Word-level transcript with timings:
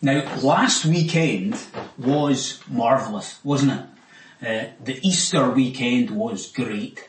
Now, 0.00 0.32
last 0.42 0.84
weekend 0.84 1.58
was 1.98 2.60
marvellous, 2.68 3.40
wasn't 3.42 3.72
it? 3.72 3.84
Uh, 4.40 4.70
the 4.84 5.00
Easter 5.02 5.50
weekend 5.50 6.10
was 6.10 6.52
great. 6.52 7.08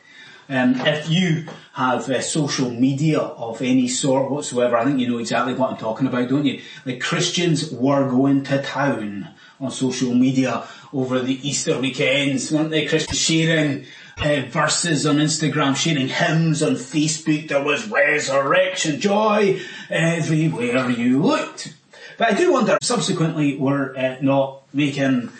Um, 0.49 0.73
if 0.77 1.07
you 1.07 1.45
have 1.73 2.09
uh, 2.09 2.19
social 2.21 2.71
media 2.71 3.19
of 3.19 3.61
any 3.61 3.87
sort 3.87 4.31
whatsoever, 4.31 4.75
I 4.75 4.85
think 4.85 4.99
you 4.99 5.07
know 5.07 5.19
exactly 5.19 5.53
what 5.53 5.69
I'm 5.69 5.77
talking 5.77 6.07
about, 6.07 6.29
don't 6.29 6.47
you? 6.47 6.63
Like 6.83 6.99
Christians 6.99 7.71
were 7.71 8.09
going 8.09 8.43
to 8.45 8.59
town 8.63 9.29
on 9.59 9.69
social 9.69 10.15
media 10.15 10.63
over 10.91 11.19
the 11.19 11.47
Easter 11.47 11.79
weekends, 11.79 12.51
weren't 12.51 12.71
they? 12.71 12.87
Christians 12.87 13.19
sharing 13.19 13.85
uh, 14.17 14.41
verses 14.47 15.05
on 15.05 15.17
Instagram, 15.17 15.75
sharing 15.75 16.07
hymns 16.07 16.63
on 16.63 16.73
Facebook. 16.73 17.49
There 17.49 17.63
was 17.63 17.87
resurrection 17.87 18.99
joy 18.99 19.61
everywhere 19.91 20.89
you 20.89 21.21
looked. 21.21 21.75
But 22.19 22.33
I 22.33 22.35
do 22.35 22.51
wonder, 22.51 22.77
subsequently, 22.81 23.55
we're 23.55 23.95
uh, 23.95 24.17
not 24.19 24.63
making 24.73 25.31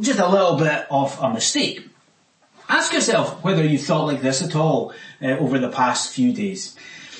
just 0.00 0.20
a 0.20 0.28
little 0.28 0.56
bit 0.56 0.86
of 0.88 1.18
a 1.20 1.32
mistake. 1.32 1.84
Ask 2.68 2.92
yourself 2.92 3.42
whether 3.42 3.66
you 3.66 3.76
thought 3.76 4.06
like 4.06 4.22
this 4.22 4.40
at 4.40 4.54
all 4.54 4.92
uh, 5.20 5.30
over 5.30 5.58
the 5.58 5.68
past 5.68 6.14
few 6.14 6.32
days. 6.32 6.76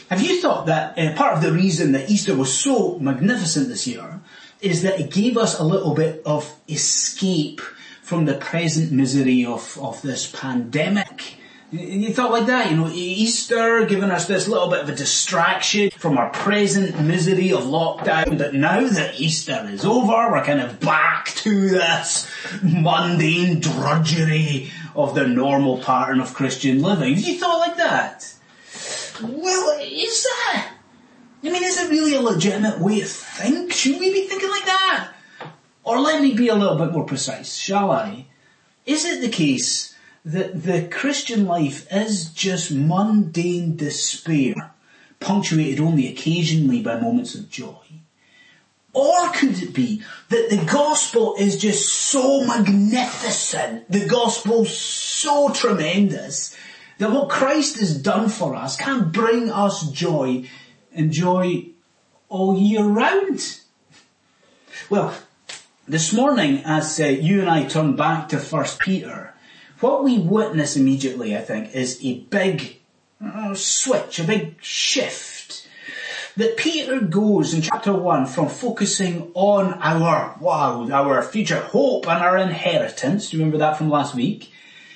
Have 0.09 0.23
you 0.23 0.41
thought 0.41 0.67
that 0.67 0.97
uh, 0.97 1.15
part 1.17 1.35
of 1.35 1.43
the 1.43 1.51
reason 1.51 1.91
that 1.93 2.09
Easter 2.09 2.37
was 2.37 2.57
so 2.57 2.97
magnificent 3.01 3.67
this 3.67 3.89
year 3.89 4.21
is 4.61 4.83
that 4.83 5.01
it 5.01 5.11
gave 5.11 5.37
us 5.37 5.59
a 5.59 5.65
little 5.65 5.95
bit 5.95 6.23
of 6.25 6.55
escape 6.69 7.61
from 8.03 8.25
the 8.25 8.35
present 8.35 8.93
misery 8.93 9.45
of, 9.45 9.77
of 9.83 10.01
this 10.03 10.31
pandemic? 10.31 11.39
You 11.71 12.15
thought 12.15 12.31
like 12.31 12.47
that, 12.47 12.71
you 12.71 12.79
know, 12.79 12.89
Easter 12.89 13.85
giving 13.85 14.11
us 14.11 14.27
this 14.27 14.49
little 14.49 14.71
bit 14.71 14.81
of 14.81 14.89
a 14.89 14.95
distraction 14.95 15.91
from 15.91 16.17
our 16.17 16.31
present 16.31 16.99
misery 16.99 17.53
of 17.53 17.65
lockdown, 17.65 18.39
but 18.39 18.55
now 18.55 18.89
that 18.89 19.21
Easter 19.21 19.69
is 19.71 19.85
over, 19.85 20.31
we're 20.31 20.43
kind 20.45 20.63
of 20.63 20.81
back 20.81 21.27
to 21.27 21.69
this 21.69 22.27
mundane 22.63 23.61
drudgery 23.61 24.71
of 24.97 25.15
the 25.15 25.27
normal 25.27 25.77
pattern 25.77 26.21
of 26.21 26.33
Christian 26.33 26.81
living. 26.81 27.19
You 27.19 27.39
thought 27.39 27.59
like 27.59 27.77
that? 27.77 28.33
Well, 29.23 29.79
is 29.83 30.25
that? 30.25 30.73
I 31.45 31.51
mean, 31.51 31.63
is 31.63 31.79
it 31.79 31.91
really 31.91 32.15
a 32.15 32.21
legitimate 32.23 32.79
way 32.81 33.01
to 33.01 33.07
think? 33.07 33.75
Should 33.75 34.01
we 34.01 34.11
be 34.11 34.27
thinking 34.27 34.49
like 34.49 34.65
that? 34.65 35.11
Or 35.85 36.01
let 36.01 36.23
me 36.23 36.33
be 36.33 36.49
a 36.49 36.55
little 36.55 36.79
bit 36.79 36.93
more 36.93 37.05
precise, 37.05 37.57
shall 37.57 37.91
I? 37.91 38.25
Is 38.87 39.05
it 39.05 39.21
the 39.21 39.29
case 39.29 39.95
that 40.29 40.63
the 40.63 40.87
Christian 40.89 41.47
life 41.47 41.87
is 41.91 42.31
just 42.31 42.71
mundane 42.71 43.77
despair, 43.77 44.73
punctuated 45.21 45.81
only 45.81 46.07
occasionally 46.07 46.83
by 46.83 47.01
moments 47.01 47.35
of 47.35 47.49
joy? 47.49 47.75
Or 48.93 49.31
could 49.31 49.63
it 49.63 49.73
be 49.73 50.03
that 50.29 50.51
the 50.51 50.63
gospel 50.71 51.35
is 51.39 51.57
just 51.57 51.89
so 51.89 52.45
magnificent, 52.45 53.91
the 53.91 54.07
gospel 54.07 54.67
so 54.67 55.49
tremendous, 55.51 56.55
that 56.99 57.11
what 57.11 57.31
Christ 57.31 57.79
has 57.81 57.97
done 57.97 58.29
for 58.29 58.55
us 58.55 58.77
can 58.77 59.11
bring 59.11 59.51
us 59.51 59.91
joy 59.91 60.45
and 60.93 61.11
joy 61.11 61.69
all 62.29 62.59
year 62.59 62.85
round? 62.85 63.61
Well, 64.91 65.15
this 65.87 66.13
morning 66.13 66.63
as 66.67 67.01
uh, 67.01 67.05
you 67.07 67.41
and 67.41 67.49
I 67.49 67.65
turn 67.65 67.97
back 67.97 68.29
to 68.31 68.39
First 68.39 68.79
Peter, 68.81 69.33
what 69.81 70.05
we 70.05 70.19
witness 70.19 70.77
immediately, 70.77 71.37
I 71.37 71.41
think, 71.41 71.75
is 71.75 72.01
a 72.03 72.21
big 72.21 72.79
uh, 73.25 73.55
switch, 73.55 74.19
a 74.19 74.25
big 74.25 74.57
shift. 74.63 75.69
That 76.37 76.57
Peter 76.57 77.01
goes 77.01 77.53
in 77.53 77.63
chapter 77.63 77.93
1 77.93 78.27
from 78.27 78.49
focusing 78.49 79.33
on 79.35 79.75
our, 79.75 80.37
wow, 80.41 80.89
our 80.89 81.23
future 81.23 81.61
hope 81.61 82.07
and 82.09 82.23
our 82.23 82.37
inheritance. 82.37 83.31
Do 83.31 83.37
you 83.37 83.43
remember 83.43 83.59
that 83.59 83.77
from 83.77 83.91
last 83.91 84.15
week? 84.15 84.53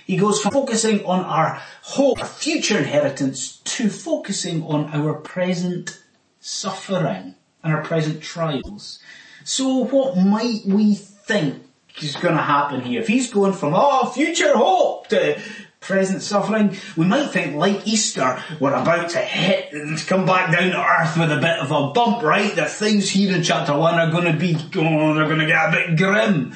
He 0.06 0.16
goes 0.16 0.40
from 0.40 0.52
focusing 0.52 1.04
on 1.04 1.24
our 1.24 1.60
hope, 1.82 2.20
our 2.20 2.26
future 2.26 2.78
inheritance, 2.78 3.58
to 3.64 3.88
focusing 3.88 4.62
on 4.64 4.90
our 4.92 5.14
present 5.14 6.00
suffering 6.40 7.34
and 7.64 7.72
our 7.72 7.82
present 7.82 8.22
trials. 8.22 9.00
So 9.44 9.84
what 9.84 10.16
might 10.16 10.60
we 10.64 10.94
think 10.94 11.62
is 12.00 12.16
going 12.16 12.36
to 12.36 12.42
happen 12.42 12.80
here? 12.82 13.00
If 13.00 13.08
he's 13.08 13.32
going 13.32 13.52
from, 13.52 13.74
oh, 13.74 14.10
future 14.10 14.56
hope 14.56 15.08
to 15.08 15.40
present 15.80 16.22
suffering, 16.22 16.76
we 16.96 17.04
might 17.04 17.30
think 17.30 17.56
like 17.56 17.86
Easter, 17.86 18.42
we're 18.60 18.72
about 18.72 19.10
to 19.10 19.18
hit 19.18 19.72
and 19.72 19.98
come 20.06 20.24
back 20.24 20.52
down 20.52 20.70
to 20.70 20.80
earth 20.80 21.16
with 21.18 21.32
a 21.32 21.40
bit 21.40 21.58
of 21.58 21.70
a 21.70 21.92
bump, 21.92 22.22
right? 22.22 22.54
That 22.54 22.70
things 22.70 23.10
here 23.10 23.34
in 23.34 23.42
chapter 23.42 23.76
one 23.76 23.98
are 23.98 24.10
going 24.10 24.32
to 24.32 24.38
be, 24.38 24.54
oh, 24.76 25.14
they're 25.14 25.26
going 25.26 25.40
to 25.40 25.46
get 25.46 25.68
a 25.68 25.72
bit 25.72 25.96
grim. 25.98 26.54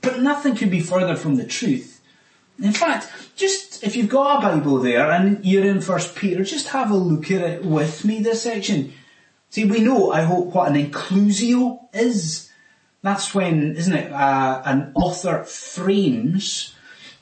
But 0.00 0.20
nothing 0.20 0.56
could 0.56 0.70
be 0.70 0.80
further 0.80 1.16
from 1.16 1.36
the 1.36 1.44
truth. 1.44 2.00
In 2.58 2.72
fact, 2.72 3.10
just 3.36 3.82
if 3.82 3.96
you've 3.96 4.08
got 4.08 4.38
a 4.38 4.58
Bible 4.58 4.78
there 4.78 5.10
and 5.10 5.44
you're 5.44 5.64
in 5.64 5.80
First 5.80 6.14
Peter, 6.14 6.44
just 6.44 6.68
have 6.68 6.90
a 6.90 6.96
look 6.96 7.30
at 7.30 7.40
it 7.40 7.64
with 7.64 8.04
me, 8.04 8.20
this 8.20 8.42
section. 8.42 8.92
See, 9.50 9.64
we 9.64 9.80
know, 9.80 10.12
I 10.12 10.22
hope, 10.22 10.46
what 10.54 10.70
an 10.70 10.90
inclusio 10.90 11.88
is. 11.92 12.49
That's 13.02 13.34
when, 13.34 13.76
isn't 13.76 13.94
it, 13.94 14.12
uh, 14.12 14.62
an 14.64 14.92
author 14.94 15.44
frames 15.44 16.74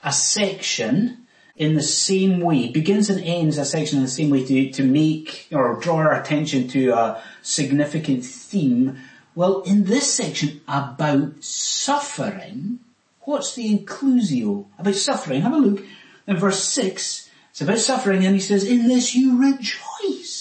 a 0.02 0.12
section 0.12 1.26
in 1.56 1.74
the 1.74 1.82
same 1.82 2.40
way, 2.40 2.68
begins 2.68 3.10
and 3.10 3.22
ends 3.22 3.58
a 3.58 3.64
section 3.64 3.98
in 3.98 4.04
the 4.04 4.10
same 4.10 4.30
way 4.30 4.44
to, 4.44 4.70
to 4.70 4.84
make 4.84 5.48
or 5.50 5.78
draw 5.80 5.96
our 5.96 6.20
attention 6.20 6.68
to 6.68 6.90
a 6.90 7.22
significant 7.42 8.24
theme. 8.24 8.96
Well, 9.34 9.62
in 9.62 9.84
this 9.84 10.12
section 10.12 10.60
about 10.68 11.42
suffering, 11.42 12.78
what's 13.22 13.54
the 13.54 13.76
inclusio? 13.76 14.66
About 14.78 14.94
suffering, 14.94 15.42
have 15.42 15.52
a 15.52 15.58
look 15.58 15.84
in 16.28 16.36
verse 16.36 16.62
6. 16.62 17.28
It's 17.50 17.60
about 17.60 17.78
suffering 17.78 18.24
and 18.24 18.34
he 18.34 18.40
says, 18.40 18.64
in 18.64 18.86
this 18.86 19.16
you 19.16 19.40
rejoice. 19.40 20.37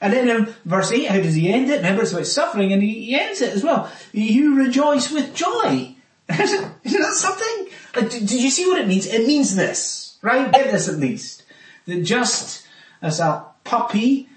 And 0.00 0.12
then 0.12 0.28
in 0.28 0.54
verse 0.64 0.92
8, 0.92 1.06
how 1.06 1.16
does 1.16 1.34
he 1.34 1.52
end 1.52 1.70
it? 1.70 1.76
Remember, 1.76 2.02
it's 2.02 2.12
about 2.12 2.26
suffering 2.26 2.72
and 2.72 2.82
he 2.82 3.18
ends 3.18 3.40
it 3.40 3.52
as 3.52 3.64
well. 3.64 3.90
You 4.12 4.56
rejoice 4.56 5.10
with 5.10 5.34
joy. 5.34 5.94
Isn't 6.28 6.82
that 6.84 7.14
something? 7.14 7.68
Like, 7.96 8.10
did 8.10 8.30
you 8.30 8.50
see 8.50 8.66
what 8.66 8.80
it 8.80 8.86
means? 8.86 9.06
It 9.06 9.26
means 9.26 9.56
this, 9.56 10.18
right? 10.22 10.52
Get 10.52 10.70
this 10.70 10.88
at 10.88 10.96
least. 10.96 11.42
That 11.86 12.02
just 12.02 12.66
as 13.02 13.18
a 13.18 13.46
puppy 13.64 14.28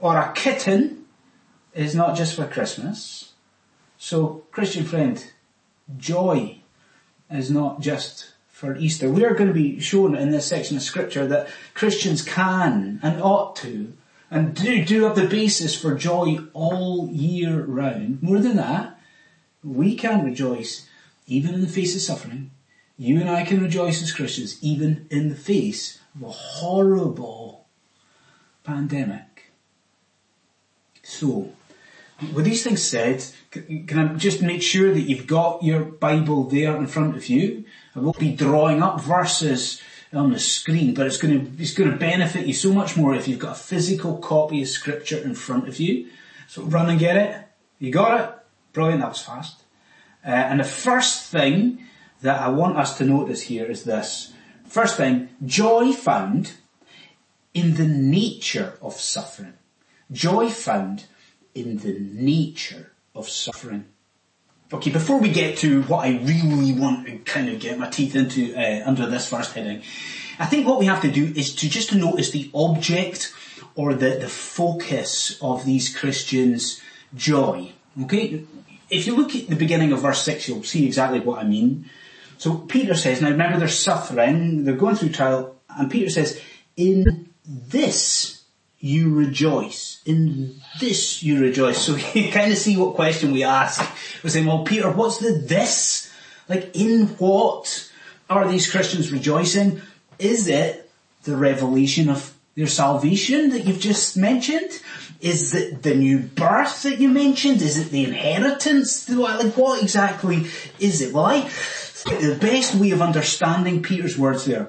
or 0.00 0.18
a 0.18 0.32
kitten 0.32 1.06
is 1.72 1.94
not 1.94 2.16
just 2.16 2.34
for 2.34 2.46
Christmas. 2.46 3.32
So, 3.96 4.44
Christian 4.50 4.84
friend, 4.84 5.24
joy 5.96 6.58
is 7.30 7.50
not 7.50 7.80
just 7.80 8.32
for 8.48 8.76
Easter. 8.76 9.10
We 9.10 9.24
are 9.24 9.34
going 9.34 9.48
to 9.48 9.54
be 9.54 9.80
shown 9.80 10.14
in 10.14 10.30
this 10.30 10.46
section 10.46 10.76
of 10.76 10.82
scripture 10.82 11.26
that 11.26 11.48
Christians 11.74 12.22
can 12.22 13.00
and 13.02 13.20
ought 13.20 13.56
to 13.56 13.92
and 14.30 14.54
do, 14.54 14.84
do 14.84 15.04
have 15.04 15.16
the 15.16 15.26
basis 15.26 15.80
for 15.80 15.94
joy 15.94 16.38
all 16.52 17.08
year 17.10 17.64
round. 17.64 18.22
More 18.22 18.38
than 18.38 18.56
that, 18.56 18.98
we 19.62 19.94
can 19.94 20.24
rejoice 20.24 20.88
even 21.26 21.54
in 21.54 21.60
the 21.60 21.68
face 21.68 21.94
of 21.94 22.00
suffering. 22.00 22.50
You 22.98 23.20
and 23.20 23.28
I 23.28 23.44
can 23.44 23.62
rejoice 23.62 24.02
as 24.02 24.12
Christians 24.12 24.62
even 24.62 25.06
in 25.10 25.28
the 25.28 25.36
face 25.36 26.00
of 26.14 26.22
a 26.22 26.30
horrible 26.30 27.66
pandemic. 28.64 29.52
So, 31.02 31.52
with 32.32 32.46
these 32.46 32.64
things 32.64 32.82
said, 32.82 33.24
can 33.50 33.98
I 33.98 34.14
just 34.14 34.42
make 34.42 34.62
sure 34.62 34.92
that 34.92 35.02
you've 35.02 35.26
got 35.26 35.62
your 35.62 35.80
Bible 35.84 36.44
there 36.44 36.76
in 36.76 36.86
front 36.86 37.16
of 37.16 37.28
you? 37.28 37.64
I 37.94 38.00
will 38.00 38.14
be 38.14 38.34
drawing 38.34 38.82
up 38.82 39.00
verses 39.00 39.80
on 40.12 40.32
the 40.32 40.38
screen, 40.38 40.94
but 40.94 41.06
it's 41.06 41.18
going 41.18 41.38
to, 41.40 41.62
it's 41.62 41.74
going 41.74 41.90
to 41.90 41.96
benefit 41.96 42.46
you 42.46 42.52
so 42.52 42.72
much 42.72 42.96
more 42.96 43.14
if 43.14 43.26
you've 43.26 43.38
got 43.38 43.52
a 43.52 43.60
physical 43.60 44.18
copy 44.18 44.62
of 44.62 44.68
scripture 44.68 45.18
in 45.18 45.34
front 45.34 45.68
of 45.68 45.78
you. 45.80 46.08
So 46.48 46.62
run 46.62 46.88
and 46.88 46.98
get 46.98 47.16
it. 47.16 47.36
You 47.78 47.90
got 47.90 48.20
it? 48.20 48.34
Brilliant, 48.72 49.00
that 49.00 49.08
was 49.08 49.22
fast. 49.22 49.62
Uh, 50.24 50.30
and 50.30 50.60
the 50.60 50.64
first 50.64 51.30
thing 51.30 51.84
that 52.22 52.40
I 52.40 52.48
want 52.48 52.76
us 52.76 52.96
to 52.98 53.04
notice 53.04 53.42
here 53.42 53.66
is 53.66 53.84
this. 53.84 54.32
First 54.66 54.96
thing, 54.96 55.28
joy 55.44 55.92
found 55.92 56.52
in 57.54 57.74
the 57.74 57.86
nature 57.86 58.78
of 58.82 58.94
suffering. 58.94 59.54
Joy 60.10 60.50
found 60.50 61.04
in 61.54 61.78
the 61.78 61.98
nature 61.98 62.92
of 63.14 63.28
suffering. 63.28 63.86
Okay, 64.72 64.90
before 64.90 65.20
we 65.20 65.30
get 65.30 65.58
to 65.58 65.82
what 65.84 66.04
I 66.04 66.18
really 66.18 66.72
want 66.72 67.06
to 67.06 67.18
kind 67.18 67.48
of 67.48 67.60
get 67.60 67.78
my 67.78 67.88
teeth 67.88 68.16
into 68.16 68.52
uh, 68.52 68.82
under 68.84 69.06
this 69.06 69.28
first 69.28 69.54
heading, 69.54 69.82
I 70.40 70.46
think 70.46 70.66
what 70.66 70.80
we 70.80 70.86
have 70.86 71.02
to 71.02 71.10
do 71.10 71.32
is 71.36 71.54
to 71.56 71.68
just 71.68 71.90
to 71.90 71.96
notice 71.96 72.32
the 72.32 72.50
object 72.52 73.32
or 73.76 73.94
the, 73.94 74.16
the 74.16 74.28
focus 74.28 75.38
of 75.40 75.64
these 75.64 75.96
Christians' 75.96 76.80
joy. 77.14 77.70
Okay? 78.02 78.44
If 78.90 79.06
you 79.06 79.14
look 79.14 79.36
at 79.36 79.46
the 79.46 79.54
beginning 79.54 79.92
of 79.92 80.00
verse 80.00 80.22
6, 80.22 80.48
you'll 80.48 80.64
see 80.64 80.84
exactly 80.84 81.20
what 81.20 81.38
I 81.38 81.44
mean. 81.44 81.88
So 82.36 82.56
Peter 82.56 82.94
says, 82.94 83.22
now 83.22 83.30
remember 83.30 83.60
they're 83.60 83.68
suffering, 83.68 84.64
they're 84.64 84.74
going 84.74 84.96
through 84.96 85.10
trial, 85.10 85.54
and 85.78 85.88
Peter 85.88 86.10
says, 86.10 86.40
in 86.76 87.30
this 87.44 88.42
you 88.80 89.14
rejoice. 89.14 89.95
In 90.06 90.60
this 90.80 91.22
you 91.22 91.40
rejoice. 91.40 91.78
So 91.78 91.96
you 92.14 92.30
kind 92.30 92.52
of 92.52 92.58
see 92.58 92.76
what 92.76 92.94
question 92.94 93.32
we 93.32 93.42
ask. 93.42 93.80
We're 94.22 94.30
saying, 94.30 94.46
well, 94.46 94.64
Peter, 94.64 94.90
what's 94.90 95.18
the 95.18 95.32
this? 95.32 96.12
Like, 96.48 96.74
in 96.74 97.08
what 97.18 97.90
are 98.30 98.48
these 98.48 98.70
Christians 98.70 99.10
rejoicing? 99.10 99.80
Is 100.18 100.48
it 100.48 100.90
the 101.24 101.36
revelation 101.36 102.08
of 102.08 102.32
their 102.54 102.66
salvation 102.66 103.50
that 103.50 103.66
you've 103.66 103.80
just 103.80 104.16
mentioned? 104.16 104.80
Is 105.20 105.54
it 105.54 105.82
the 105.82 105.94
new 105.94 106.20
birth 106.20 106.84
that 106.84 107.00
you 107.00 107.08
mentioned? 107.08 107.60
Is 107.60 107.78
it 107.78 107.90
the 107.90 108.04
inheritance? 108.04 109.08
Like, 109.08 109.56
what 109.56 109.82
exactly 109.82 110.46
is 110.78 111.00
it? 111.00 111.12
Well, 111.12 111.26
I, 111.26 111.40
the 112.04 112.38
best 112.40 112.74
way 112.76 112.92
of 112.92 113.02
understanding 113.02 113.82
Peter's 113.82 114.16
words 114.16 114.44
there 114.44 114.68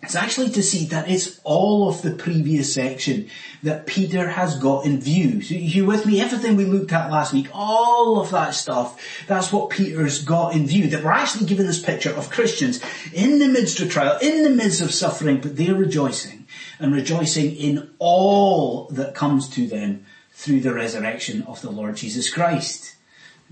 it's 0.00 0.14
actually 0.14 0.50
to 0.50 0.62
see 0.62 0.86
that 0.86 1.10
it's 1.10 1.40
all 1.42 1.88
of 1.88 2.02
the 2.02 2.12
previous 2.12 2.72
section 2.72 3.28
that 3.64 3.86
Peter 3.86 4.28
has 4.28 4.56
got 4.56 4.86
in 4.86 5.00
view. 5.00 5.42
So 5.42 5.54
you 5.54 5.86
with 5.86 6.06
me? 6.06 6.20
Everything 6.20 6.56
we 6.56 6.66
looked 6.66 6.92
at 6.92 7.10
last 7.10 7.32
week, 7.32 7.48
all 7.52 8.20
of 8.20 8.30
that 8.30 8.54
stuff, 8.54 9.26
that's 9.26 9.52
what 9.52 9.70
Peter's 9.70 10.22
got 10.22 10.54
in 10.54 10.66
view. 10.66 10.88
That 10.88 11.02
we're 11.02 11.10
actually 11.10 11.46
given 11.46 11.66
this 11.66 11.82
picture 11.82 12.12
of 12.12 12.30
Christians 12.30 12.80
in 13.12 13.40
the 13.40 13.48
midst 13.48 13.80
of 13.80 13.90
trial, 13.90 14.18
in 14.22 14.44
the 14.44 14.50
midst 14.50 14.80
of 14.80 14.94
suffering, 14.94 15.40
but 15.40 15.56
they're 15.56 15.74
rejoicing 15.74 16.46
and 16.78 16.94
rejoicing 16.94 17.56
in 17.56 17.90
all 17.98 18.86
that 18.90 19.16
comes 19.16 19.48
to 19.50 19.66
them 19.66 20.06
through 20.32 20.60
the 20.60 20.72
resurrection 20.72 21.42
of 21.42 21.60
the 21.60 21.70
Lord 21.70 21.96
Jesus 21.96 22.30
Christ. 22.30 22.94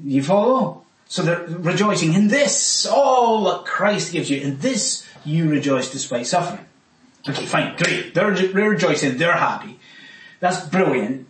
You 0.03 0.23
follow? 0.23 0.85
So 1.09 1.23
they're 1.23 1.45
rejoicing 1.45 2.15
in 2.15 2.29
this, 2.29 2.87
all 2.87 3.45
that 3.45 3.65
Christ 3.65 4.13
gives 4.13 4.31
you, 4.31 4.41
in 4.41 4.59
this 4.59 5.06
you 5.27 5.49
rejoice 5.51 5.91
despite 5.91 6.27
suffering. 6.27 6.65
Okay, 7.29 7.47
fine, 7.47 7.77
great. 7.77 8.15
They're, 8.15 8.35
they're 8.35 8.71
rejoicing, 8.71 9.19
they're 9.19 9.33
happy. 9.33 9.79
That's 10.41 10.67
brilliant. 10.67 11.27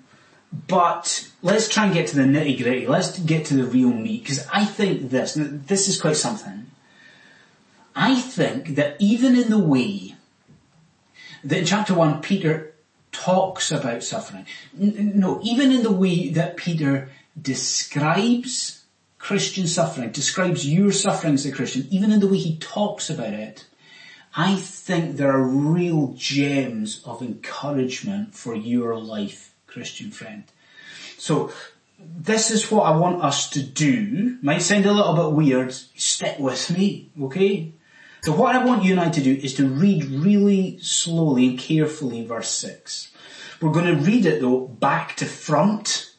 But 0.69 1.31
let's 1.43 1.69
try 1.69 1.87
and 1.87 1.95
get 1.95 2.09
to 2.09 2.17
the 2.17 2.23
nitty 2.23 2.63
gritty. 2.63 2.87
Let's 2.87 3.19
get 3.19 3.47
to 3.47 3.55
the 3.55 3.65
real 3.65 3.93
meat. 3.93 4.23
Because 4.23 4.47
I 4.53 4.65
think 4.65 5.11
this, 5.11 5.35
this 5.37 5.89
is 5.89 6.01
quite 6.01 6.17
something. 6.17 6.67
I 7.95 8.21
think 8.21 8.77
that 8.77 8.97
even 8.99 9.37
in 9.37 9.51
the 9.51 9.59
way 9.59 10.17
that 11.45 11.59
in 11.59 11.65
chapter 11.65 11.95
1 11.95 12.21
Peter 12.21 12.75
talks 13.13 13.73
about 13.73 14.03
suffering, 14.03 14.47
no, 14.75 15.41
even 15.43 15.73
in 15.73 15.83
the 15.83 15.93
way 15.93 16.29
that 16.31 16.57
Peter 16.57 17.11
describes 17.41 18.85
Christian 19.19 19.67
suffering, 19.67 20.11
describes 20.11 20.69
your 20.69 20.93
suffering 20.93 21.35
as 21.35 21.47
a 21.47 21.53
Christian, 21.53 21.87
even 21.91 22.13
in 22.13 22.21
the 22.21 22.29
way 22.29 22.37
he 22.37 22.59
talks 22.59 23.09
about 23.11 23.33
it, 23.33 23.65
I 24.37 24.57
think 24.57 25.17
there 25.17 25.33
are 25.33 25.43
real 25.43 26.13
gems 26.15 27.03
of 27.07 27.23
encouragement 27.23 28.35
for 28.35 28.55
your 28.55 28.95
life, 28.95 29.55
Christian 29.67 30.11
friend. 30.11 30.45
So 31.17 31.51
this 31.99 32.51
is 32.51 32.71
what 32.71 32.83
I 32.83 32.95
want 32.95 33.23
us 33.23 33.49
to 33.51 33.63
do. 33.63 34.37
Might 34.43 34.61
sound 34.61 34.85
a 34.85 34.93
little 34.93 35.15
bit 35.15 35.33
weird. 35.33 35.73
Stick 35.73 36.39
with 36.39 36.71
me, 36.71 37.11
okay? 37.23 37.73
So 38.23 38.33
what 38.33 38.55
I 38.55 38.63
want 38.63 38.85
you 38.85 38.93
and 38.93 39.01
I 39.01 39.09
to 39.09 39.23
do 39.23 39.35
is 39.35 39.55
to 39.55 39.67
read 39.67 40.05
really 40.05 40.79
slowly 40.81 41.49
and 41.49 41.59
carefully 41.59 42.27
verse 42.27 42.51
6. 42.51 43.13
We're 43.63 43.73
going 43.73 43.87
to 43.87 44.03
read 44.03 44.27
it 44.27 44.43
though 44.43 44.67
back 44.67 45.17
to 45.17 45.25
front, 45.25 46.13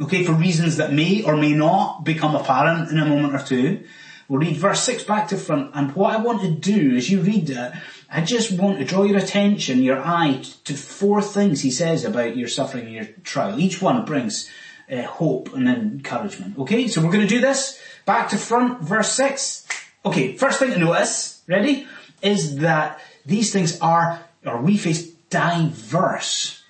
okay, 0.00 0.22
for 0.22 0.32
reasons 0.32 0.76
that 0.76 0.92
may 0.92 1.24
or 1.24 1.36
may 1.36 1.52
not 1.52 2.04
become 2.04 2.36
apparent 2.36 2.90
in 2.90 2.98
a 2.98 3.06
moment 3.06 3.34
or 3.34 3.44
two. 3.44 3.82
We'll 4.28 4.40
read 4.40 4.56
verse 4.56 4.80
6 4.82 5.04
back 5.04 5.28
to 5.28 5.36
front, 5.36 5.72
and 5.74 5.94
what 5.94 6.14
I 6.14 6.16
want 6.18 6.40
to 6.42 6.50
do 6.50 6.96
as 6.96 7.10
you 7.10 7.20
read 7.20 7.50
it, 7.50 7.72
I 8.10 8.22
just 8.22 8.52
want 8.58 8.78
to 8.78 8.84
draw 8.84 9.02
your 9.02 9.18
attention, 9.18 9.82
your 9.82 10.00
eye, 10.00 10.42
to 10.64 10.74
four 10.74 11.20
things 11.20 11.60
he 11.60 11.70
says 11.70 12.04
about 12.04 12.36
your 12.36 12.48
suffering 12.48 12.86
and 12.86 12.94
your 12.94 13.06
trial. 13.22 13.58
Each 13.58 13.82
one 13.82 14.04
brings 14.04 14.50
uh, 14.90 15.02
hope 15.02 15.52
and 15.54 15.68
encouragement. 15.68 16.58
Okay, 16.58 16.88
so 16.88 17.02
we're 17.02 17.12
going 17.12 17.26
to 17.26 17.34
do 17.34 17.40
this. 17.40 17.78
Back 18.06 18.28
to 18.30 18.38
front, 18.38 18.82
verse 18.82 19.12
6. 19.12 19.66
Okay, 20.06 20.36
first 20.36 20.58
thing 20.58 20.72
to 20.72 20.78
notice, 20.78 21.42
ready, 21.46 21.86
is 22.22 22.56
that 22.56 23.00
these 23.26 23.52
things 23.52 23.78
are, 23.80 24.20
or 24.44 24.60
we 24.60 24.76
face 24.76 25.10
diverse 25.30 26.62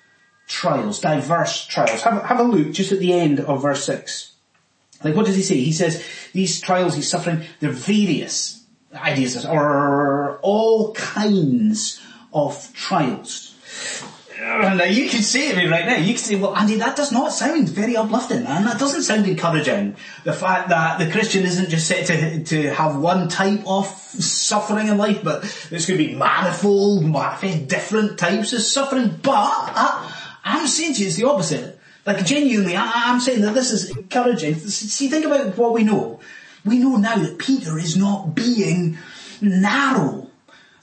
trials, 0.47 0.99
diverse 0.99 1.65
trials. 1.65 2.01
Have, 2.01 2.23
have 2.23 2.39
a 2.39 2.43
look 2.43 2.71
just 2.71 2.91
at 2.91 2.99
the 2.99 3.13
end 3.13 3.39
of 3.39 3.61
verse 3.61 3.85
6. 3.85 4.34
Like 5.05 5.15
what 5.15 5.27
does 5.27 5.35
he 5.35 5.43
say? 5.43 5.57
He 5.57 5.71
says 5.71 6.03
these 6.33 6.59
trials 6.59 6.95
he's 6.95 7.09
suffering, 7.09 7.43
they're 7.59 7.69
various 7.69 8.65
ideas 8.91 9.45
or 9.45 10.39
all 10.41 10.93
kinds 10.95 12.01
of 12.33 12.73
trials. 12.73 13.53
Uh, 14.35 14.73
now 14.73 14.83
you 14.83 15.07
can 15.07 15.21
say 15.21 15.51
to 15.51 15.57
me 15.57 15.67
right 15.67 15.85
now, 15.85 15.97
you 15.97 16.13
can 16.13 16.23
say, 16.23 16.35
well 16.35 16.55
Andy, 16.55 16.77
that 16.77 16.95
does 16.95 17.11
not 17.11 17.31
sound 17.31 17.69
very 17.69 17.95
uplifting 17.95 18.43
man. 18.43 18.65
That 18.65 18.79
doesn't 18.79 19.03
sound 19.03 19.27
encouraging. 19.27 19.95
The 20.23 20.33
fact 20.33 20.69
that 20.69 20.97
the 20.97 21.11
Christian 21.11 21.43
isn't 21.43 21.69
just 21.69 21.87
set 21.87 22.07
to, 22.07 22.43
to 22.43 22.73
have 22.73 22.97
one 22.97 23.29
type 23.29 23.61
of 23.67 23.85
suffering 23.85 24.87
in 24.87 24.97
life, 24.97 25.23
but 25.23 25.43
there's 25.69 25.85
going 25.85 25.99
to 25.99 26.07
be 26.07 26.15
manifold, 26.15 27.03
different 27.67 28.17
types 28.17 28.53
of 28.53 28.61
suffering. 28.61 29.19
But 29.21 29.33
I, 29.35 30.31
I'm 30.43 30.67
saying 30.67 30.95
to 30.95 31.01
you 31.01 31.07
it's 31.07 31.15
the 31.15 31.27
opposite. 31.27 31.74
Like 32.05 32.23
genuinely, 32.23 32.75
I, 32.75 33.09
am 33.09 33.19
saying 33.19 33.41
that 33.41 33.55
this 33.55 33.71
is 33.71 33.89
encouraging. 33.89 34.55
See, 34.55 35.07
think 35.07 35.25
about 35.25 35.57
what 35.57 35.73
we 35.73 35.83
know. 35.83 36.19
We 36.63 36.77
know 36.77 36.97
now 36.97 37.15
that 37.15 37.39
Peter 37.39 37.79
is 37.79 37.97
not 37.97 38.35
being 38.35 38.97
narrow. 39.41 40.29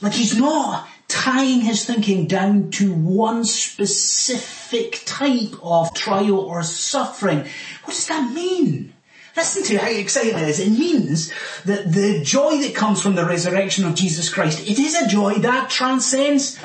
Like 0.00 0.14
he's 0.14 0.36
not 0.36 0.88
tying 1.06 1.60
his 1.60 1.84
thinking 1.84 2.26
down 2.26 2.70
to 2.72 2.92
one 2.92 3.44
specific 3.44 5.02
type 5.04 5.54
of 5.62 5.94
trial 5.94 6.40
or 6.40 6.62
suffering. 6.64 7.38
What 7.84 7.94
does 7.94 8.08
that 8.08 8.32
mean? 8.32 8.92
Listen 9.36 9.62
to 9.64 9.78
how 9.78 9.88
exciting 9.88 10.36
it 10.36 10.48
is. 10.48 10.58
It 10.58 10.70
means 10.70 11.32
that 11.64 11.92
the 11.92 12.22
joy 12.22 12.58
that 12.62 12.74
comes 12.74 13.00
from 13.00 13.14
the 13.14 13.24
resurrection 13.24 13.84
of 13.84 13.94
Jesus 13.94 14.28
Christ, 14.28 14.68
it 14.68 14.78
is 14.78 14.94
a 14.94 15.08
joy 15.08 15.34
that 15.34 15.70
transcends 15.70 16.58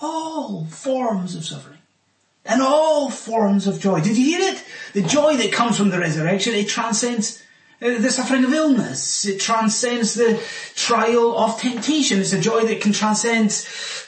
all 0.00 0.64
forms 0.66 1.34
of 1.34 1.44
suffering 1.44 1.73
and 2.44 2.62
all 2.62 3.10
forms 3.10 3.66
of 3.66 3.80
joy. 3.80 4.00
Did 4.00 4.16
you 4.16 4.24
hear 4.24 4.52
it? 4.52 4.64
The 4.92 5.02
joy 5.02 5.36
that 5.36 5.52
comes 5.52 5.76
from 5.76 5.90
the 5.90 5.98
resurrection, 5.98 6.54
it 6.54 6.68
transcends 6.68 7.42
uh, 7.82 7.98
the 7.98 8.10
suffering 8.10 8.44
of 8.44 8.52
illness. 8.52 9.26
It 9.26 9.40
transcends 9.40 10.14
the 10.14 10.40
trial 10.74 11.36
of 11.36 11.60
temptation. 11.60 12.20
It's 12.20 12.32
a 12.32 12.40
joy 12.40 12.64
that 12.66 12.80
can 12.80 12.92
transcend 12.92 13.50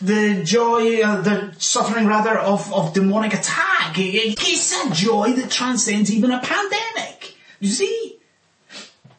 the 0.00 0.42
joy, 0.44 1.02
uh, 1.02 1.20
the 1.20 1.54
suffering 1.58 2.06
rather 2.06 2.38
of, 2.38 2.72
of 2.72 2.92
demonic 2.92 3.34
attack. 3.34 3.94
It's 3.96 4.86
a 4.86 4.90
joy 4.94 5.32
that 5.32 5.50
transcends 5.50 6.12
even 6.12 6.30
a 6.30 6.40
pandemic. 6.40 7.36
You 7.58 7.68
see? 7.68 8.18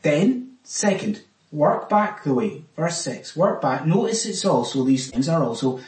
Then, 0.02 0.58
second, 0.64 1.24
work 1.52 1.90
back 1.90 2.24
the 2.24 2.34
way. 2.34 2.64
Verse 2.76 3.02
6. 3.02 3.36
Work 3.36 3.62
back. 3.62 3.86
Notice 3.86 4.26
it's 4.26 4.46
also, 4.46 4.84
these 4.84 5.12
things 5.12 5.28
are 5.28 5.44
also 5.44 5.80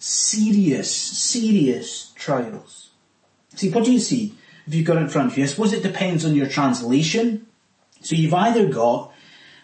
serious, 0.00 0.92
serious 0.92 2.12
trials. 2.16 2.90
See, 3.54 3.70
what 3.70 3.84
do 3.84 3.92
you 3.92 4.00
see 4.00 4.34
if 4.66 4.74
you've 4.74 4.86
got 4.86 4.96
it 4.96 5.02
in 5.02 5.08
front 5.08 5.30
of 5.30 5.38
you? 5.38 5.44
I 5.44 5.46
suppose 5.46 5.72
it 5.72 5.82
depends 5.82 6.24
on 6.24 6.34
your 6.34 6.48
translation. 6.48 7.46
So 8.00 8.16
you've 8.16 8.34
either 8.34 8.66
got 8.66 9.12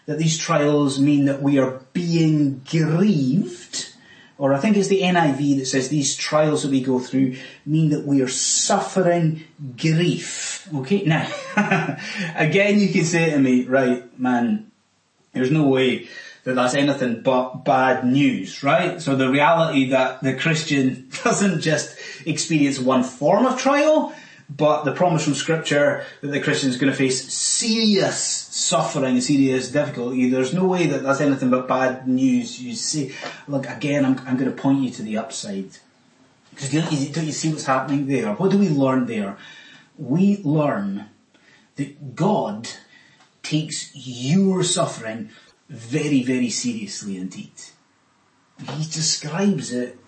that 0.05 0.19
these 0.19 0.37
trials 0.37 0.99
mean 0.99 1.25
that 1.25 1.41
we 1.41 1.57
are 1.57 1.81
being 1.91 2.61
grieved, 2.69 3.93
or 4.37 4.53
I 4.53 4.59
think 4.59 4.77
it's 4.77 4.87
the 4.87 5.01
NIV 5.01 5.57
that 5.57 5.65
says 5.65 5.89
these 5.89 6.15
trials 6.15 6.61
that 6.61 6.71
we 6.71 6.81
go 6.81 6.99
through 6.99 7.35
mean 7.65 7.89
that 7.89 8.05
we 8.05 8.21
are 8.21 8.27
suffering 8.27 9.43
grief. 9.75 10.69
Okay, 10.73 11.01
now, 11.01 11.27
again 12.35 12.79
you 12.79 12.89
can 12.89 13.03
say 13.03 13.31
to 13.31 13.39
me, 13.39 13.65
right, 13.65 14.17
man, 14.19 14.71
there's 15.33 15.51
no 15.51 15.67
way 15.67 16.07
that 16.47 16.55
that's 16.55 16.75
anything 16.75 17.19
but 17.23 17.65
bad 17.65 18.05
news, 18.05 18.63
right? 18.63 19.01
So 19.01 19.17
the 19.17 19.29
reality 19.29 19.89
that 19.89 20.23
the 20.23 20.33
Christian 20.33 21.09
doesn't 21.23 21.59
just 21.59 21.97
experience 22.25 22.79
one 22.79 23.03
form 23.03 23.45
of 23.45 23.59
trial, 23.59 24.15
but 24.49 24.85
the 24.85 24.93
promise 24.93 25.25
from 25.25 25.33
scripture 25.33 26.05
that 26.21 26.29
the 26.29 26.39
Christian 26.39 26.69
is 26.69 26.77
going 26.77 26.89
to 26.89 26.97
face 26.97 27.33
serious 27.33 28.17
suffering, 28.17 29.19
serious 29.19 29.69
difficulty, 29.71 30.29
there's 30.29 30.53
no 30.53 30.63
way 30.63 30.87
that 30.87 31.03
that's 31.03 31.19
anything 31.19 31.49
but 31.49 31.67
bad 31.67 32.07
news. 32.07 32.61
You 32.61 32.75
see, 32.75 33.13
look, 33.49 33.67
again, 33.67 34.05
I'm, 34.05 34.17
I'm 34.19 34.37
going 34.37 34.49
to 34.49 34.55
point 34.55 34.83
you 34.83 34.89
to 34.91 35.01
the 35.01 35.17
upside. 35.17 35.71
Because 36.51 36.71
don't 36.71 36.89
you, 36.93 37.09
don't 37.09 37.25
you 37.25 37.33
see 37.33 37.49
what's 37.51 37.65
happening 37.65 38.07
there? 38.07 38.33
What 38.35 38.51
do 38.51 38.57
we 38.57 38.69
learn 38.69 39.05
there? 39.05 39.37
We 39.97 40.37
learn 40.45 41.09
that 41.75 42.15
God 42.15 42.69
takes 43.43 43.91
your 43.93 44.63
suffering 44.63 45.31
very, 45.69 46.23
very 46.23 46.49
seriously 46.49 47.17
indeed. 47.17 47.51
He 48.59 48.83
describes 48.83 49.71
it 49.71 49.99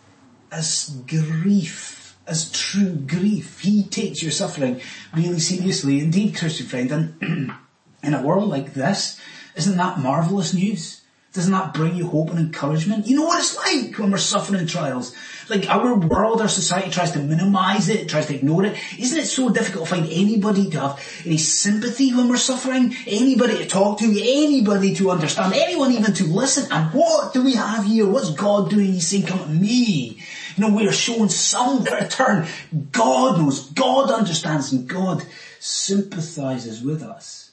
as 0.52 0.90
grief, 1.06 2.18
as 2.26 2.52
true 2.52 2.94
grief. 2.96 3.60
He 3.60 3.84
takes 3.84 4.22
your 4.22 4.32
suffering 4.32 4.82
really 5.14 5.40
seriously 5.40 6.00
indeed, 6.00 6.36
Christian 6.36 6.68
friend. 6.68 6.92
And 6.92 7.52
in 8.04 8.14
a 8.14 8.24
world 8.24 8.50
like 8.50 8.74
this, 8.74 9.20
isn't 9.56 9.78
that 9.78 10.00
marvellous 10.00 10.54
news? 10.54 10.99
Doesn't 11.32 11.52
that 11.52 11.76
bring 11.76 11.96
you 11.96 12.08
hope 12.08 12.32
and 12.32 12.40
encouragement? 12.40 13.06
You 13.06 13.18
know 13.18 13.26
what 13.26 13.38
it's 13.38 13.56
like 13.56 14.00
when 14.00 14.10
we're 14.10 14.18
suffering 14.18 14.66
trials. 14.66 15.16
Like 15.48 15.70
our 15.70 15.96
world, 15.96 16.42
our 16.42 16.48
society 16.48 16.90
tries 16.90 17.12
to 17.12 17.20
minimize 17.20 17.88
it, 17.88 18.10
tries 18.10 18.26
to 18.28 18.36
ignore 18.36 18.66
it. 18.66 18.78
Isn't 18.98 19.20
it 19.20 19.28
so 19.28 19.50
difficult 19.50 19.88
to 19.88 19.96
find 19.96 20.08
anybody 20.12 20.72
to 20.72 20.80
have 20.80 21.24
any 21.26 21.38
sympathy 21.38 22.16
when 22.16 22.30
we're 22.30 22.38
suffering? 22.38 22.96
Anybody 23.06 23.58
to 23.58 23.68
talk 23.68 24.00
to? 24.00 24.06
Anybody 24.06 24.96
to 24.96 25.12
understand? 25.12 25.54
Anyone 25.54 25.92
even 25.92 26.16
to 26.16 26.24
listen? 26.24 26.72
And 26.72 26.92
what 26.94 27.32
do 27.32 27.44
we 27.44 27.54
have 27.54 27.86
here? 27.86 28.08
What's 28.08 28.32
God 28.32 28.72
doing? 28.72 28.88
He's 28.94 29.08
saying, 29.08 29.28
come 29.28 29.40
to 29.40 29.48
me. 29.48 30.24
You 30.56 30.68
know, 30.68 30.76
we 30.76 30.88
are 30.88 30.92
showing 30.92 31.30
some 31.30 31.86
to 31.86 32.08
turn. 32.10 32.48
God 32.92 33.40
knows, 33.40 33.70
God 33.70 34.10
understands, 34.10 34.72
and 34.72 34.90
God 34.90 35.24
sympathizes 35.60 36.82
with 36.82 37.04
us. 37.04 37.49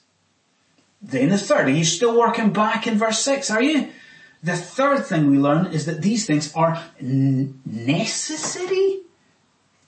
Then 1.03 1.29
the 1.29 1.38
third, 1.38 1.67
are 1.67 1.71
you 1.71 1.85
still 1.85 2.19
working 2.19 2.53
back 2.53 2.87
in 2.87 2.99
verse 2.99 3.21
6, 3.21 3.50
are 3.50 3.62
you? 3.62 3.91
The 4.43 4.57
third 4.57 5.07
thing 5.07 5.31
we 5.31 5.38
learn 5.38 5.67
is 5.67 5.87
that 5.87 6.03
these 6.03 6.26
things 6.26 6.55
are 6.55 6.83
necessary. 7.00 9.00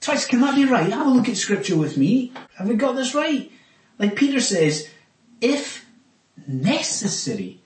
Twice, 0.01 0.25
can 0.25 0.41
that 0.41 0.55
be 0.55 0.65
right? 0.65 0.91
Have 0.91 1.07
a 1.07 1.09
look 1.09 1.29
at 1.29 1.37
scripture 1.37 1.77
with 1.77 1.97
me. 1.97 2.31
Have 2.57 2.67
we 2.67 2.75
got 2.75 2.95
this 2.95 3.15
right? 3.15 3.51
Like 3.97 4.15
Peter 4.15 4.39
says, 4.39 4.89
if 5.41 5.85
necessary, 6.47 7.61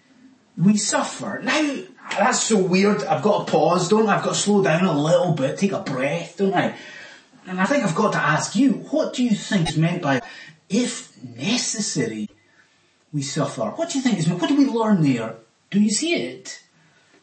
we 0.58 0.78
suffer. 0.78 1.42
Now, 1.44 1.84
that's 2.12 2.44
so 2.44 2.58
weird. 2.58 3.04
I've 3.04 3.24
got 3.24 3.48
to 3.48 3.52
pause, 3.52 3.90
don't 3.90 4.08
I? 4.08 4.18
I've 4.18 4.24
got 4.24 4.34
to 4.34 4.40
slow 4.40 4.64
down 4.64 4.86
a 4.86 5.00
little 5.00 5.34
bit, 5.34 5.58
take 5.58 5.72
a 5.72 5.82
breath, 5.82 6.38
don't 6.38 6.54
I? 6.54 6.76
And 7.48 7.60
I 7.60 7.66
think 7.66 7.84
I've 7.84 7.96
got 7.96 8.14
to 8.14 8.20
ask 8.20 8.56
you, 8.56 8.72
what 8.72 9.14
do 9.14 9.24
you 9.24 9.36
think 9.36 9.70
is 9.70 9.78
meant 9.78 10.02
by 10.02 10.22
if 10.70 11.12
necessary? 11.24 12.30
We 13.14 13.22
suffer. 13.22 13.62
What 13.62 13.92
do 13.92 14.00
you 14.00 14.04
think 14.04 14.28
what 14.42 14.50
do 14.50 14.56
we 14.56 14.66
learn 14.66 15.02
there? 15.04 15.36
Do 15.70 15.80
you 15.80 15.92
see 15.92 16.16
it? 16.16 16.62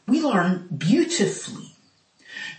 We 0.06 0.22
learn 0.22 0.68
beautifully 0.76 1.74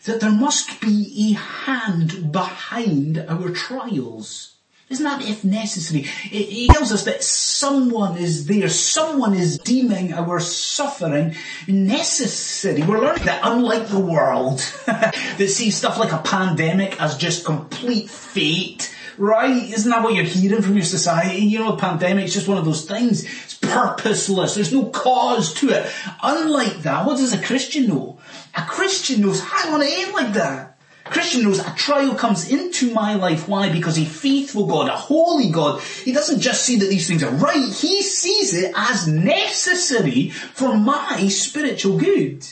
that 0.06 0.20
there 0.20 0.32
must 0.32 0.82
be 0.82 1.32
a 1.32 1.40
hand 1.40 2.32
behind 2.32 3.18
our 3.28 3.50
trials. 3.50 4.56
Isn't 4.90 5.06
that 5.06 5.22
if 5.22 5.46
necessary? 5.46 6.06
It, 6.26 6.70
tells 6.70 6.92
us 6.92 7.06
that 7.06 7.24
someone 7.24 8.18
is 8.18 8.48
there, 8.48 8.68
someone 8.68 9.34
is 9.34 9.58
deeming 9.58 10.12
our 10.12 10.42
suffering 10.42 11.36
necessary. 11.66 12.82
We're 12.82 13.00
learning 13.00 13.24
that 13.24 13.40
unlike 13.44 13.88
the 13.88 14.00
world 14.00 14.60
that 14.86 15.50
sees 15.50 15.78
stuff 15.78 15.98
like 15.98 16.12
a 16.12 16.18
pandemic 16.18 17.02
as 17.02 17.16
just 17.16 17.46
complete 17.46 18.10
fate, 18.10 18.94
right? 19.22 19.64
Isn't 19.64 19.92
that 19.92 20.04
what 20.04 20.16
you're 20.16 20.24
hearing 20.24 20.62
from 20.62 20.76
your 20.76 20.84
society? 20.84 21.46
You 21.46 21.60
know, 21.60 21.76
pandemic's 21.76 22.34
just 22.34 22.48
one 22.48 22.58
of 22.58 22.66
those 22.66 22.86
things. 22.86 23.24
It's 23.24 23.54
purposeless. 23.54 24.56
There's 24.56 24.74
no 24.74 24.86
cause 24.86 25.54
to 25.56 25.70
it. 25.70 25.92
Unlike 26.22 26.82
that, 26.84 27.06
what 27.06 27.18
does 27.18 27.34
a 27.34 27.42
Christian 27.42 27.88
know? 27.88 28.20
A 28.56 28.64
Christian 28.64 29.22
knows, 29.22 29.40
hang 29.40 29.74
on, 29.74 29.82
it 29.82 29.86
ain't 29.86 30.14
like 30.14 30.34
that. 30.34 30.80
Christian 31.06 31.44
knows 31.44 31.60
a 31.60 31.74
trial 31.76 32.16
comes 32.16 32.50
into 32.50 32.94
my 32.94 33.16
life. 33.16 33.48
Why? 33.48 33.72
Because 33.72 33.98
a 33.98 34.06
faithful 34.06 34.66
God, 34.68 34.88
a 34.88 34.96
holy 34.96 35.50
God, 35.50 35.82
He 35.82 36.14
doesn't 36.14 36.40
just 36.40 36.64
see 36.64 36.78
that 36.78 36.90
these 36.90 37.08
things 37.08 37.24
are 37.24 37.32
right, 37.32 37.58
He 37.58 38.02
sees 38.02 38.54
it 38.54 38.74
as 38.76 39.08
necessary 39.08 40.30
for 40.30 40.78
my 40.78 41.28
spiritual 41.28 41.98
good. 41.98 42.46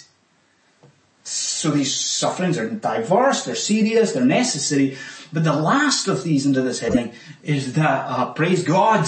So 1.59 1.71
these 1.71 1.93
sufferings 1.93 2.57
are 2.57 2.69
diverse, 2.69 3.43
they're 3.43 3.53
serious, 3.53 4.13
they're 4.13 4.23
necessary, 4.23 4.97
but 5.33 5.43
the 5.43 5.51
last 5.51 6.07
of 6.07 6.23
these 6.23 6.45
under 6.47 6.61
this 6.61 6.79
heading 6.79 7.11
is 7.43 7.73
that, 7.73 8.05
uh, 8.07 8.31
praise 8.31 8.63
God, 8.63 9.05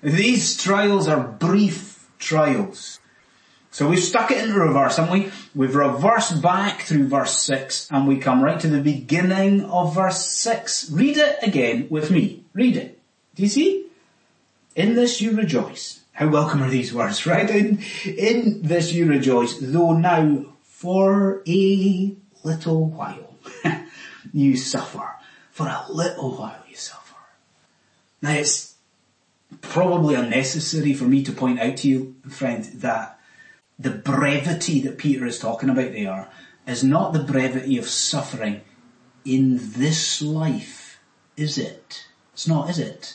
these 0.00 0.56
trials 0.56 1.08
are 1.08 1.22
brief 1.22 2.08
trials. 2.18 3.00
So 3.70 3.86
we've 3.90 4.02
stuck 4.02 4.30
it 4.30 4.42
in 4.42 4.54
reverse, 4.54 4.96
haven't 4.96 5.12
we? 5.12 5.30
We've 5.54 5.74
reversed 5.74 6.40
back 6.40 6.80
through 6.80 7.08
verse 7.08 7.38
6 7.42 7.90
and 7.90 8.08
we 8.08 8.16
come 8.16 8.42
right 8.42 8.58
to 8.60 8.68
the 8.68 8.80
beginning 8.80 9.66
of 9.66 9.94
verse 9.94 10.26
6. 10.26 10.90
Read 10.90 11.18
it 11.18 11.36
again 11.42 11.88
with 11.90 12.10
me. 12.10 12.44
Read 12.54 12.78
it. 12.78 12.98
Do 13.34 13.42
you 13.42 13.48
see? 13.50 13.88
In 14.74 14.94
this 14.94 15.20
you 15.20 15.36
rejoice. 15.36 16.00
How 16.12 16.28
welcome 16.28 16.62
are 16.62 16.70
these 16.70 16.94
words, 16.94 17.26
right? 17.26 17.50
In, 17.50 17.84
in 18.06 18.62
this 18.62 18.94
you 18.94 19.04
rejoice, 19.04 19.58
though 19.60 19.92
now 19.92 20.46
for 20.74 21.40
a 21.46 22.16
little 22.42 22.86
while 22.86 23.36
you 24.32 24.56
suffer 24.56 25.08
for 25.52 25.68
a 25.68 25.84
little 25.88 26.32
while 26.32 26.64
you 26.68 26.74
suffer. 26.74 27.14
Now 28.20 28.32
it's 28.32 28.74
probably 29.60 30.16
unnecessary 30.16 30.92
for 30.92 31.04
me 31.04 31.22
to 31.22 31.32
point 31.32 31.60
out 31.60 31.76
to 31.78 31.88
you, 31.88 32.16
friend, 32.28 32.64
that 32.80 33.20
the 33.78 33.90
brevity 33.90 34.80
that 34.80 34.98
Peter 34.98 35.24
is 35.26 35.38
talking 35.38 35.70
about 35.70 35.92
there 35.92 36.28
is 36.66 36.82
not 36.82 37.12
the 37.12 37.22
brevity 37.22 37.78
of 37.78 37.88
suffering 37.88 38.62
in 39.24 39.60
this 39.60 40.20
life, 40.20 40.98
is 41.36 41.56
it? 41.56 42.04
It's 42.32 42.48
not, 42.48 42.68
is 42.68 42.80
it? 42.80 43.14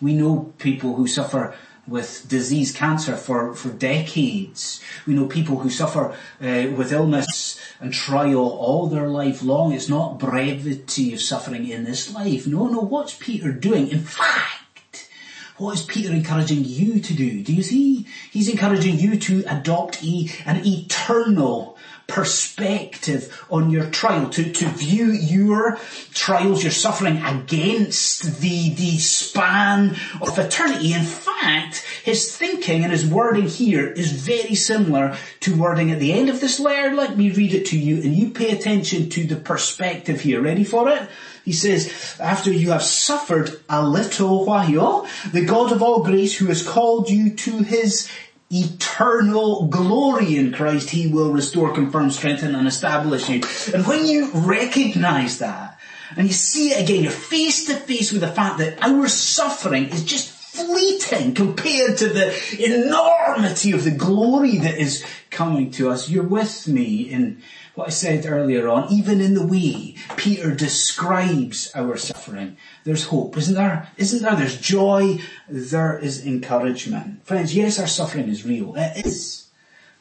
We 0.00 0.14
know 0.14 0.54
people 0.58 0.94
who 0.94 1.08
suffer 1.08 1.56
with 1.92 2.26
disease, 2.26 2.72
cancer 2.72 3.16
for, 3.16 3.54
for 3.54 3.68
decades. 3.68 4.80
We 5.06 5.12
know 5.14 5.26
people 5.26 5.58
who 5.58 5.68
suffer 5.68 6.12
uh, 6.40 6.72
with 6.74 6.90
illness 6.90 7.60
and 7.80 7.92
trial 7.92 8.48
all 8.48 8.86
their 8.86 9.08
life 9.08 9.42
long. 9.42 9.72
It's 9.72 9.90
not 9.90 10.18
brevity 10.18 11.12
of 11.12 11.20
suffering 11.20 11.68
in 11.68 11.84
this 11.84 12.12
life. 12.12 12.46
No, 12.46 12.66
no, 12.66 12.80
what's 12.80 13.14
Peter 13.14 13.52
doing? 13.52 13.88
In 13.88 14.00
fact, 14.00 15.10
what 15.58 15.74
is 15.74 15.82
Peter 15.82 16.12
encouraging 16.12 16.64
you 16.64 16.98
to 16.98 17.12
do? 17.14 17.42
Do 17.42 17.52
you 17.52 17.62
see? 17.62 18.06
He's 18.30 18.48
encouraging 18.48 18.98
you 18.98 19.18
to 19.18 19.44
adopt 19.46 20.02
an 20.02 20.66
eternal 20.66 21.76
perspective 22.06 23.44
on 23.50 23.70
your 23.70 23.90
trial, 23.90 24.28
to, 24.30 24.52
to 24.52 24.66
view 24.66 25.06
your 25.12 25.78
trials, 26.12 26.62
your 26.62 26.72
suffering 26.72 27.22
against 27.22 28.40
the, 28.40 28.74
the 28.74 28.98
span 28.98 29.96
of 30.20 30.38
eternity. 30.38 30.92
In 30.92 31.04
fact, 31.04 31.84
his 32.04 32.36
thinking 32.36 32.82
and 32.82 32.92
his 32.92 33.06
wording 33.06 33.48
here 33.48 33.86
is 33.86 34.12
very 34.12 34.54
similar 34.54 35.16
to 35.40 35.58
wording 35.58 35.90
at 35.90 36.00
the 36.00 36.12
end 36.12 36.28
of 36.28 36.40
this 36.40 36.60
letter. 36.60 36.94
Let 36.94 37.16
me 37.16 37.30
read 37.30 37.54
it 37.54 37.66
to 37.66 37.78
you 37.78 38.02
and 38.02 38.14
you 38.14 38.30
pay 38.30 38.50
attention 38.50 39.08
to 39.10 39.24
the 39.24 39.36
perspective 39.36 40.20
here. 40.20 40.40
Ready 40.40 40.64
for 40.64 40.88
it? 40.88 41.08
He 41.44 41.52
says, 41.52 42.16
after 42.20 42.52
you 42.52 42.70
have 42.70 42.82
suffered 42.82 43.60
a 43.68 43.86
little 43.86 44.44
while, 44.44 45.08
the 45.32 45.44
God 45.44 45.72
of 45.72 45.82
all 45.82 46.04
grace 46.04 46.36
who 46.38 46.46
has 46.46 46.66
called 46.66 47.10
you 47.10 47.34
to 47.34 47.58
his 47.58 48.08
eternal 48.52 49.66
glory 49.66 50.36
in 50.36 50.52
Christ, 50.52 50.90
He 50.90 51.06
will 51.06 51.32
restore, 51.32 51.74
confirm, 51.74 52.10
strengthen 52.10 52.54
and 52.54 52.68
establish 52.68 53.28
you. 53.28 53.42
And 53.72 53.86
when 53.86 54.06
you 54.06 54.30
recognize 54.34 55.38
that, 55.38 55.78
and 56.16 56.26
you 56.26 56.32
see 56.32 56.70
it 56.72 56.82
again, 56.82 57.02
you're 57.02 57.12
face 57.12 57.66
to 57.66 57.74
face 57.74 58.12
with 58.12 58.20
the 58.20 58.28
fact 58.28 58.58
that 58.58 58.82
our 58.82 59.08
suffering 59.08 59.84
is 59.86 60.04
just 60.04 60.30
fleeting 60.30 61.32
compared 61.34 61.96
to 61.96 62.08
the 62.08 62.34
enormity 62.62 63.72
of 63.72 63.84
the 63.84 63.90
glory 63.90 64.58
that 64.58 64.78
is 64.78 65.02
coming 65.30 65.70
to 65.70 65.88
us. 65.88 66.10
You're 66.10 66.24
with 66.24 66.68
me 66.68 67.10
in 67.10 67.42
what 67.74 67.86
I 67.86 67.90
said 67.90 68.26
earlier 68.26 68.68
on, 68.68 68.92
even 68.92 69.20
in 69.20 69.34
the 69.34 69.46
way 69.46 69.96
Peter 70.16 70.54
describes 70.54 71.70
our 71.74 71.96
suffering. 71.96 72.56
There's 72.84 73.04
hope, 73.04 73.36
isn't 73.38 73.54
there? 73.54 73.90
Isn't 73.96 74.22
there? 74.22 74.36
There's 74.36 74.60
joy. 74.60 75.20
There 75.48 75.98
is 75.98 76.24
encouragement. 76.26 77.24
Friends, 77.26 77.54
yes, 77.54 77.78
our 77.78 77.86
suffering 77.86 78.28
is 78.28 78.44
real. 78.44 78.74
It 78.76 79.06
is. 79.06 79.48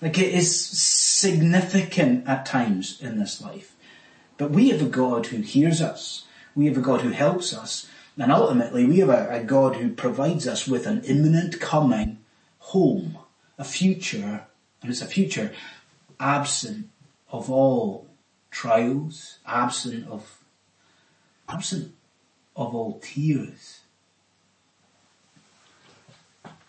Like 0.01 0.17
it 0.17 0.33
is 0.33 0.53
significant 0.53 2.27
at 2.27 2.45
times 2.45 2.99
in 3.01 3.19
this 3.19 3.41
life. 3.41 3.75
But 4.37 4.51
we 4.51 4.69
have 4.69 4.81
a 4.81 4.89
God 4.89 5.27
who 5.27 5.37
hears 5.37 5.81
us. 5.81 6.25
We 6.55 6.65
have 6.65 6.77
a 6.77 6.81
God 6.81 7.01
who 7.01 7.11
helps 7.11 7.53
us. 7.53 7.87
And 8.17 8.31
ultimately, 8.31 8.85
we 8.85 8.99
have 8.99 9.09
a, 9.09 9.29
a 9.29 9.43
God 9.43 9.77
who 9.77 9.93
provides 9.93 10.47
us 10.47 10.67
with 10.67 10.85
an 10.85 11.03
imminent 11.05 11.59
coming 11.61 12.17
home, 12.59 13.17
a 13.57 13.63
future, 13.63 14.47
and 14.81 14.91
it's 14.91 15.01
a 15.01 15.05
future 15.05 15.53
absent 16.19 16.89
of 17.31 17.49
all 17.49 18.07
trials, 18.51 19.39
absent 19.45 20.07
of, 20.07 20.43
absent 21.47 21.93
of 22.55 22.75
all 22.75 22.99
tears. 23.01 23.79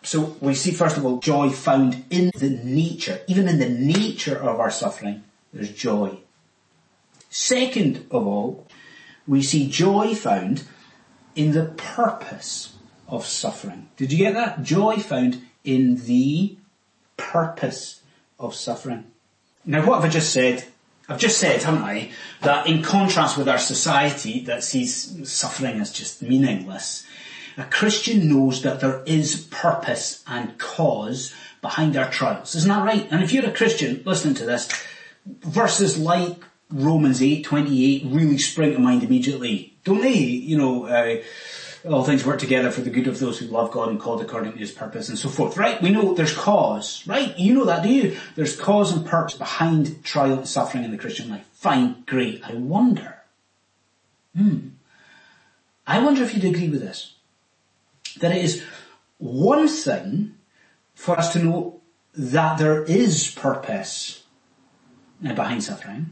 So 0.05 0.37
we 0.41 0.55
see 0.55 0.73
first 0.73 0.97
of 0.97 1.05
all 1.05 1.19
joy 1.19 1.51
found 1.51 2.05
in 2.11 2.31
the 2.35 2.51
nature, 2.51 3.21
even 3.29 3.49
in 3.49 3.59
the 3.59 3.69
nature 3.69 4.37
of 4.37 4.59
our 4.59 4.71
suffering, 4.71 5.23
there's 5.53 5.73
joy. 5.73 6.19
Second 7.31 8.07
of 8.11 8.27
all, 8.27 8.67
we 9.27 9.43
see 9.43 9.69
joy 9.69 10.15
found 10.15 10.65
in 11.35 11.53
the 11.53 11.67
purpose 11.77 12.75
of 13.09 13.27
suffering. 13.27 13.89
Did 13.97 14.13
you 14.13 14.19
get 14.19 14.35
that? 14.35 14.63
Joy 14.63 14.97
found 14.97 15.43
in 15.65 16.05
the 16.07 16.57
purpose 17.17 18.03
of 18.39 18.55
suffering. 18.55 19.12
Now 19.65 19.87
what 19.87 19.97
have 19.97 20.05
I 20.05 20.09
just 20.09 20.33
said? 20.33 20.65
I've 21.09 21.19
just 21.19 21.39
said, 21.39 21.63
haven't 21.63 21.83
I, 21.83 22.11
that 22.43 22.67
in 22.67 22.83
contrast 22.83 23.37
with 23.37 23.49
our 23.49 23.59
society 23.59 24.41
that 24.45 24.65
sees 24.65 25.31
suffering 25.31 25.81
as 25.81 25.93
just 25.93 26.23
meaningless, 26.23 27.05
a 27.57 27.65
Christian 27.65 28.29
knows 28.29 28.63
that 28.63 28.81
there 28.81 29.03
is 29.05 29.49
purpose 29.51 30.23
and 30.27 30.59
cause 30.59 31.35
behind 31.61 31.97
our 31.97 32.11
trials. 32.11 32.55
Isn't 32.55 32.69
that 32.69 32.85
right? 32.85 33.07
And 33.11 33.23
if 33.23 33.33
you're 33.33 33.47
a 33.47 33.53
Christian 33.53 34.03
listening 34.05 34.35
to 34.37 34.47
this, 34.47 34.69
verses 35.27 35.99
like 35.99 36.43
Romans 36.71 37.23
8, 37.23 37.45
28 37.45 38.05
really 38.07 38.39
spring 38.39 38.73
to 38.73 38.79
mind 38.79 39.03
immediately. 39.03 39.77
Don't 39.85 40.01
they? 40.01 40.15
You 40.15 40.57
know, 40.57 40.87
uh, 40.87 41.23
all 41.85 42.05
things 42.05 42.25
work 42.25 42.39
together 42.39 42.71
for 42.71 42.81
the 42.81 42.91
good 42.91 43.07
of 43.07 43.19
those 43.19 43.39
who 43.39 43.47
love 43.47 43.73
God 43.73 43.89
and 43.89 44.01
called 44.01 44.23
according 44.23 44.53
to 44.53 44.59
his 44.59 44.71
purpose 44.71 45.09
and 45.09 45.19
so 45.19 45.29
forth, 45.29 45.57
right? 45.57 45.83
We 45.83 45.91
know 45.91 46.15
there's 46.15 46.37
cause, 46.37 47.07
right? 47.07 47.37
You 47.39 47.55
know 47.55 47.65
that, 47.65 47.83
do 47.83 47.89
you? 47.89 48.17
There's 48.37 48.57
cause 48.57 48.93
and 48.93 49.05
purpose 49.05 49.35
behind 49.35 50.05
trial 50.05 50.35
and 50.35 50.49
suffering 50.49 50.85
in 50.85 50.93
the 50.93 50.99
Christian 50.99 51.29
life. 51.29 51.47
Fine, 51.53 52.05
great. 52.07 52.43
I 52.45 52.55
wonder. 52.55 53.17
Hmm. 54.37 54.69
I 55.87 56.03
wonder 56.03 56.23
if 56.23 56.35
you'd 56.35 56.45
agree 56.45 56.69
with 56.69 56.81
this. 56.81 57.15
That 58.21 58.33
it 58.33 58.45
is 58.45 58.65
one 59.19 59.67
thing 59.67 60.35
for 60.95 61.19
us 61.19 61.33
to 61.33 61.41
know 61.41 61.81
that 62.15 62.59
there 62.59 62.85
is 62.85 63.33
purpose 63.35 64.23
behind 65.21 65.65
suffering. 65.65 66.11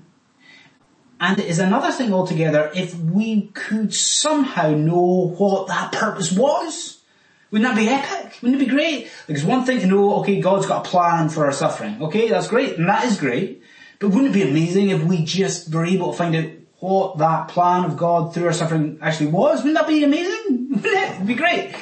And 1.20 1.38
it 1.38 1.46
is 1.46 1.58
another 1.58 1.92
thing 1.92 2.14
altogether 2.14 2.72
if 2.74 2.98
we 2.98 3.48
could 3.48 3.94
somehow 3.94 4.70
know 4.70 5.34
what 5.36 5.68
that 5.68 5.92
purpose 5.92 6.32
was. 6.32 7.02
Wouldn't 7.50 7.68
that 7.68 7.78
be 7.78 7.88
epic? 7.88 8.38
Wouldn't 8.40 8.60
it 8.60 8.64
be 8.64 8.70
great? 8.70 9.10
Like 9.28 9.36
it's 9.36 9.44
one 9.44 9.64
thing 9.64 9.80
to 9.80 9.86
know, 9.86 10.20
okay, 10.20 10.40
God's 10.40 10.66
got 10.66 10.86
a 10.86 10.88
plan 10.88 11.28
for 11.28 11.44
our 11.44 11.52
suffering. 11.52 12.00
Okay, 12.00 12.30
that's 12.30 12.48
great, 12.48 12.78
and 12.78 12.88
that 12.88 13.04
is 13.04 13.18
great. 13.18 13.62
But 13.98 14.08
wouldn't 14.08 14.30
it 14.30 14.32
be 14.32 14.48
amazing 14.48 14.88
if 14.88 15.02
we 15.02 15.24
just 15.24 15.74
were 15.74 15.84
able 15.84 16.12
to 16.12 16.16
find 16.16 16.34
out 16.34 16.50
what 16.78 17.18
that 17.18 17.48
plan 17.48 17.84
of 17.84 17.98
God 17.98 18.32
through 18.32 18.46
our 18.46 18.52
suffering 18.54 18.98
actually 19.02 19.26
was? 19.26 19.58
Wouldn't 19.58 19.74
that 19.74 19.88
be 19.88 20.02
amazing? 20.02 20.68
Wouldn't 20.70 20.86
it? 20.86 21.26
Be 21.26 21.34
great. 21.34 21.74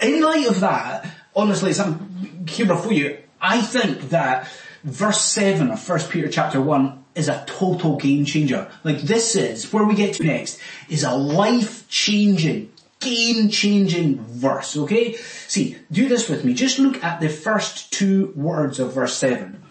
In 0.00 0.20
light 0.20 0.48
of 0.48 0.60
that, 0.60 1.06
honestly, 1.34 1.72
some 1.72 2.44
humor 2.46 2.74
before 2.74 2.92
you, 2.92 3.18
I 3.40 3.62
think 3.62 4.10
that 4.10 4.48
verse 4.82 5.22
7 5.22 5.70
of 5.70 5.88
1 5.88 6.00
Peter 6.10 6.28
chapter 6.28 6.60
1 6.60 7.03
is 7.14 7.28
a 7.28 7.44
total 7.46 7.96
game 7.96 8.24
changer. 8.24 8.70
Like 8.82 9.00
this 9.00 9.36
is, 9.36 9.72
where 9.72 9.84
we 9.84 9.94
get 9.94 10.14
to 10.14 10.24
next, 10.24 10.58
is 10.88 11.04
a 11.04 11.14
life 11.14 11.88
changing, 11.88 12.72
game 13.00 13.48
changing 13.48 14.20
verse, 14.20 14.76
okay? 14.76 15.14
See, 15.46 15.76
do 15.90 16.08
this 16.08 16.28
with 16.28 16.44
me. 16.44 16.54
Just 16.54 16.78
look 16.78 17.02
at 17.04 17.20
the 17.20 17.28
first 17.28 17.92
two 17.92 18.32
words 18.34 18.80
of 18.80 18.94
verse 18.94 19.16
7. 19.16 19.62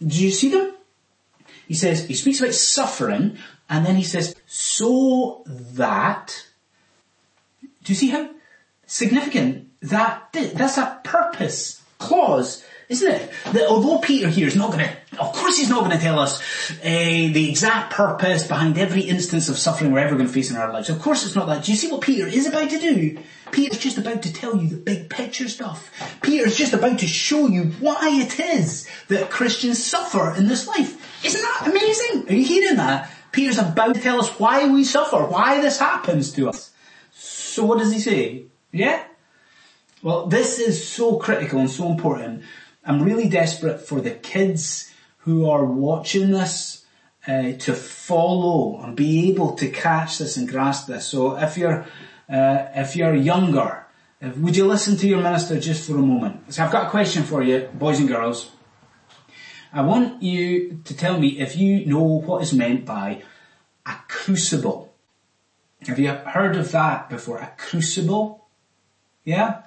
Do 0.00 0.22
you 0.24 0.30
see 0.30 0.50
them? 0.50 0.74
He 1.66 1.74
says, 1.74 2.06
he 2.06 2.14
speaks 2.14 2.40
about 2.40 2.54
suffering, 2.54 3.38
and 3.70 3.86
then 3.86 3.96
he 3.96 4.02
says, 4.02 4.34
so 4.46 5.44
that, 5.46 6.46
do 7.84 7.92
you 7.92 7.94
see 7.94 8.10
how 8.10 8.28
significant 8.86 9.70
that, 9.80 10.28
that's 10.32 10.76
a 10.76 11.00
purpose 11.02 11.80
clause 11.98 12.64
isn't 12.92 13.10
it? 13.10 13.30
That 13.52 13.66
although 13.68 13.98
Peter 13.98 14.28
here 14.28 14.46
is 14.46 14.54
not 14.54 14.70
going 14.72 14.86
to, 14.86 15.20
of 15.20 15.32
course 15.32 15.56
he's 15.56 15.68
not 15.68 15.80
going 15.80 15.96
to 15.96 16.02
tell 16.02 16.18
us 16.18 16.40
uh, 16.80 16.84
the 16.84 17.48
exact 17.48 17.92
purpose 17.92 18.46
behind 18.46 18.78
every 18.78 19.02
instance 19.02 19.48
of 19.48 19.58
suffering 19.58 19.90
we're 19.90 20.00
ever 20.00 20.14
going 20.14 20.28
to 20.28 20.32
face 20.32 20.50
in 20.50 20.56
our 20.56 20.72
lives. 20.72 20.90
Of 20.90 21.00
course 21.00 21.24
it's 21.24 21.34
not 21.34 21.46
that. 21.46 21.64
Do 21.64 21.72
you 21.72 21.76
see 21.76 21.90
what 21.90 22.02
Peter 22.02 22.26
is 22.26 22.46
about 22.46 22.70
to 22.70 22.78
do? 22.78 23.18
Peter's 23.50 23.78
just 23.78 23.98
about 23.98 24.22
to 24.22 24.32
tell 24.32 24.56
you 24.56 24.68
the 24.68 24.76
big 24.76 25.10
picture 25.10 25.48
stuff. 25.48 25.90
Peter's 26.22 26.56
just 26.56 26.72
about 26.72 26.98
to 27.00 27.06
show 27.06 27.48
you 27.48 27.64
why 27.80 28.08
it 28.12 28.38
is 28.38 28.88
that 29.08 29.30
Christians 29.30 29.82
suffer 29.82 30.34
in 30.36 30.46
this 30.46 30.66
life. 30.66 31.24
Isn't 31.24 31.42
that 31.42 31.68
amazing? 31.70 32.28
Are 32.28 32.34
you 32.34 32.44
hearing 32.44 32.76
that? 32.76 33.10
Peter's 33.32 33.58
about 33.58 33.94
to 33.94 34.00
tell 34.00 34.20
us 34.20 34.28
why 34.38 34.68
we 34.68 34.84
suffer, 34.84 35.24
why 35.24 35.60
this 35.60 35.78
happens 35.78 36.32
to 36.32 36.48
us. 36.48 36.70
So 37.12 37.64
what 37.64 37.78
does 37.78 37.92
he 37.92 37.98
say? 37.98 38.44
Yeah? 38.70 39.04
Well, 40.02 40.26
this 40.26 40.58
is 40.58 40.86
so 40.86 41.16
critical 41.16 41.60
and 41.60 41.70
so 41.70 41.90
important 41.90 42.42
I'm 42.84 43.02
really 43.02 43.28
desperate 43.28 43.80
for 43.80 44.00
the 44.00 44.10
kids 44.10 44.92
who 45.18 45.48
are 45.48 45.64
watching 45.64 46.32
this 46.32 46.84
uh, 47.28 47.52
to 47.52 47.74
follow 47.74 48.80
and 48.82 48.96
be 48.96 49.30
able 49.30 49.54
to 49.54 49.68
catch 49.68 50.18
this 50.18 50.36
and 50.36 50.48
grasp 50.48 50.88
this. 50.88 51.06
So 51.06 51.36
if 51.36 51.56
you're 51.56 51.86
uh, 52.28 52.66
if 52.74 52.96
you're 52.96 53.14
younger, 53.14 53.86
if, 54.20 54.36
would 54.38 54.56
you 54.56 54.66
listen 54.66 54.96
to 54.96 55.06
your 55.06 55.22
minister 55.22 55.60
just 55.60 55.86
for 55.86 55.94
a 55.94 56.02
moment? 56.02 56.52
So 56.52 56.64
I've 56.64 56.72
got 56.72 56.86
a 56.86 56.90
question 56.90 57.22
for 57.22 57.42
you, 57.42 57.68
boys 57.74 58.00
and 58.00 58.08
girls. 58.08 58.50
I 59.72 59.82
want 59.82 60.22
you 60.22 60.80
to 60.84 60.96
tell 60.96 61.18
me 61.18 61.38
if 61.38 61.56
you 61.56 61.86
know 61.86 62.02
what 62.02 62.42
is 62.42 62.52
meant 62.52 62.84
by 62.84 63.22
a 63.86 63.94
crucible. 64.08 64.92
Have 65.86 65.98
you 65.98 66.10
heard 66.10 66.56
of 66.56 66.72
that 66.72 67.08
before? 67.08 67.38
A 67.38 67.52
crucible? 67.56 68.46
Yeah? 69.24 69.62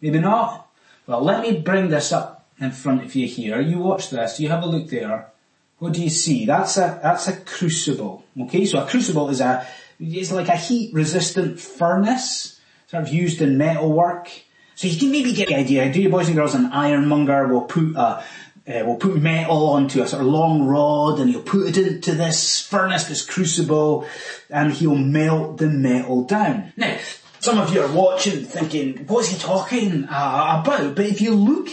Maybe 0.00 0.18
not? 0.18 0.70
Well, 1.06 1.22
let 1.22 1.42
me 1.42 1.60
bring 1.60 1.88
this 1.88 2.12
up 2.12 2.39
in 2.60 2.70
front 2.70 3.02
of 3.02 3.14
you 3.14 3.26
here. 3.26 3.60
You 3.60 3.78
watch 3.78 4.10
this, 4.10 4.38
you 4.38 4.48
have 4.48 4.62
a 4.62 4.66
look 4.66 4.88
there. 4.88 5.30
What 5.78 5.94
do 5.94 6.02
you 6.02 6.10
see? 6.10 6.44
That's 6.44 6.76
a, 6.76 7.00
that's 7.02 7.26
a 7.26 7.36
crucible. 7.36 8.24
Okay, 8.42 8.66
so 8.66 8.84
a 8.84 8.86
crucible 8.86 9.30
is 9.30 9.40
a, 9.40 9.66
it's 9.98 10.30
like 10.30 10.48
a 10.48 10.56
heat 10.56 10.92
resistant 10.92 11.58
furnace, 11.58 12.60
sort 12.86 13.02
of 13.02 13.08
used 13.08 13.40
in 13.40 13.56
metalwork. 13.56 14.30
So 14.74 14.88
you 14.88 14.98
can 14.98 15.10
maybe 15.10 15.32
get 15.32 15.48
the 15.48 15.56
idea. 15.56 15.90
Do 15.92 16.00
you 16.02 16.10
boys 16.10 16.28
and 16.28 16.36
girls 16.36 16.54
an 16.54 16.66
ironmonger 16.66 17.48
will 17.48 17.62
put 17.62 17.96
a, 17.96 18.24
uh, 18.68 18.84
we'll 18.84 18.96
put 18.96 19.20
metal 19.20 19.70
onto 19.70 20.02
a 20.02 20.06
sort 20.06 20.22
of 20.22 20.28
long 20.28 20.66
rod 20.66 21.18
and 21.18 21.30
he'll 21.30 21.42
put 21.42 21.66
it 21.66 21.78
into 21.78 22.14
this 22.14 22.60
furnace, 22.60 23.04
this 23.04 23.24
crucible, 23.24 24.06
and 24.48 24.72
he'll 24.72 24.94
melt 24.94 25.56
the 25.58 25.66
metal 25.66 26.24
down. 26.24 26.72
Now, 26.76 26.98
some 27.40 27.58
of 27.58 27.72
you 27.72 27.80
are 27.80 27.92
watching 27.92 28.44
thinking, 28.44 29.06
what's 29.06 29.28
he 29.28 29.38
talking 29.38 30.04
uh, 30.04 30.62
about? 30.62 30.94
But 30.94 31.06
if 31.06 31.22
you 31.22 31.34
look 31.34 31.68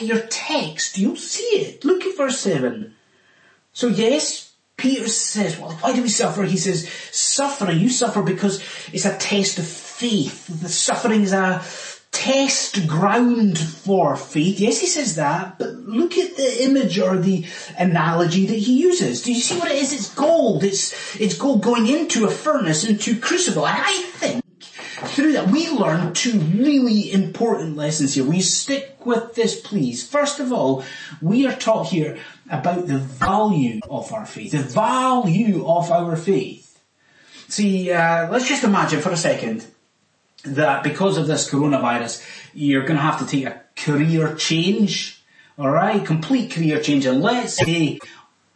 your 0.00 0.20
text, 0.28 0.98
you'll 0.98 1.16
see 1.16 1.42
it. 1.42 1.84
Look 1.84 2.04
at 2.04 2.16
verse 2.16 2.38
7. 2.40 2.94
So 3.72 3.88
yes, 3.88 4.54
Peter 4.76 5.08
says, 5.08 5.58
well, 5.58 5.72
why 5.72 5.94
do 5.94 6.02
we 6.02 6.08
suffer? 6.08 6.44
He 6.44 6.56
says, 6.56 6.88
suffering, 7.10 7.78
you 7.78 7.90
suffer 7.90 8.22
because 8.22 8.62
it's 8.92 9.04
a 9.04 9.16
test 9.18 9.58
of 9.58 9.66
faith. 9.66 10.46
The 10.62 10.68
suffering 10.68 11.22
is 11.22 11.32
a 11.32 11.62
test 12.12 12.86
ground 12.86 13.58
for 13.58 14.16
faith. 14.16 14.60
Yes, 14.60 14.80
he 14.80 14.86
says 14.86 15.16
that, 15.16 15.58
but 15.58 15.74
look 15.74 16.16
at 16.16 16.36
the 16.36 16.64
image 16.64 16.98
or 16.98 17.18
the 17.18 17.44
analogy 17.76 18.46
that 18.46 18.58
he 18.58 18.80
uses. 18.80 19.22
Do 19.22 19.32
you 19.32 19.40
see 19.40 19.58
what 19.58 19.70
it 19.70 19.76
is? 19.76 19.92
It's 19.92 20.14
gold. 20.14 20.64
It's, 20.64 21.20
it's 21.20 21.36
gold 21.36 21.62
going 21.62 21.86
into 21.86 22.24
a 22.24 22.30
furnace, 22.30 22.84
into 22.84 23.20
crucible. 23.20 23.66
And 23.66 23.76
I 23.78 24.02
think 24.02 24.44
through 25.00 25.32
that, 25.32 25.48
we 25.48 25.68
learn 25.70 26.12
two 26.12 26.38
really 26.38 27.12
important 27.12 27.76
lessons 27.76 28.14
here. 28.14 28.24
We 28.24 28.40
stick 28.40 29.04
with 29.04 29.34
this, 29.34 29.60
please? 29.60 30.06
First 30.06 30.40
of 30.40 30.52
all, 30.52 30.84
we 31.20 31.46
are 31.46 31.54
taught 31.54 31.88
here 31.88 32.18
about 32.50 32.86
the 32.86 32.98
value 32.98 33.80
of 33.88 34.12
our 34.12 34.26
faith, 34.26 34.52
the 34.52 34.58
value 34.58 35.66
of 35.66 35.90
our 35.90 36.16
faith. 36.16 36.80
See, 37.48 37.90
uh, 37.90 38.30
let's 38.30 38.48
just 38.48 38.64
imagine 38.64 39.00
for 39.00 39.10
a 39.10 39.16
second 39.16 39.66
that 40.44 40.82
because 40.82 41.16
of 41.16 41.26
this 41.26 41.50
coronavirus, 41.50 42.24
you're 42.54 42.82
going 42.82 42.96
to 42.96 43.02
have 43.02 43.18
to 43.20 43.26
take 43.26 43.46
a 43.46 43.62
career 43.76 44.34
change, 44.34 45.22
alright? 45.58 46.04
Complete 46.04 46.50
career 46.50 46.80
change. 46.80 47.06
And 47.06 47.22
let's 47.22 47.54
say 47.54 47.98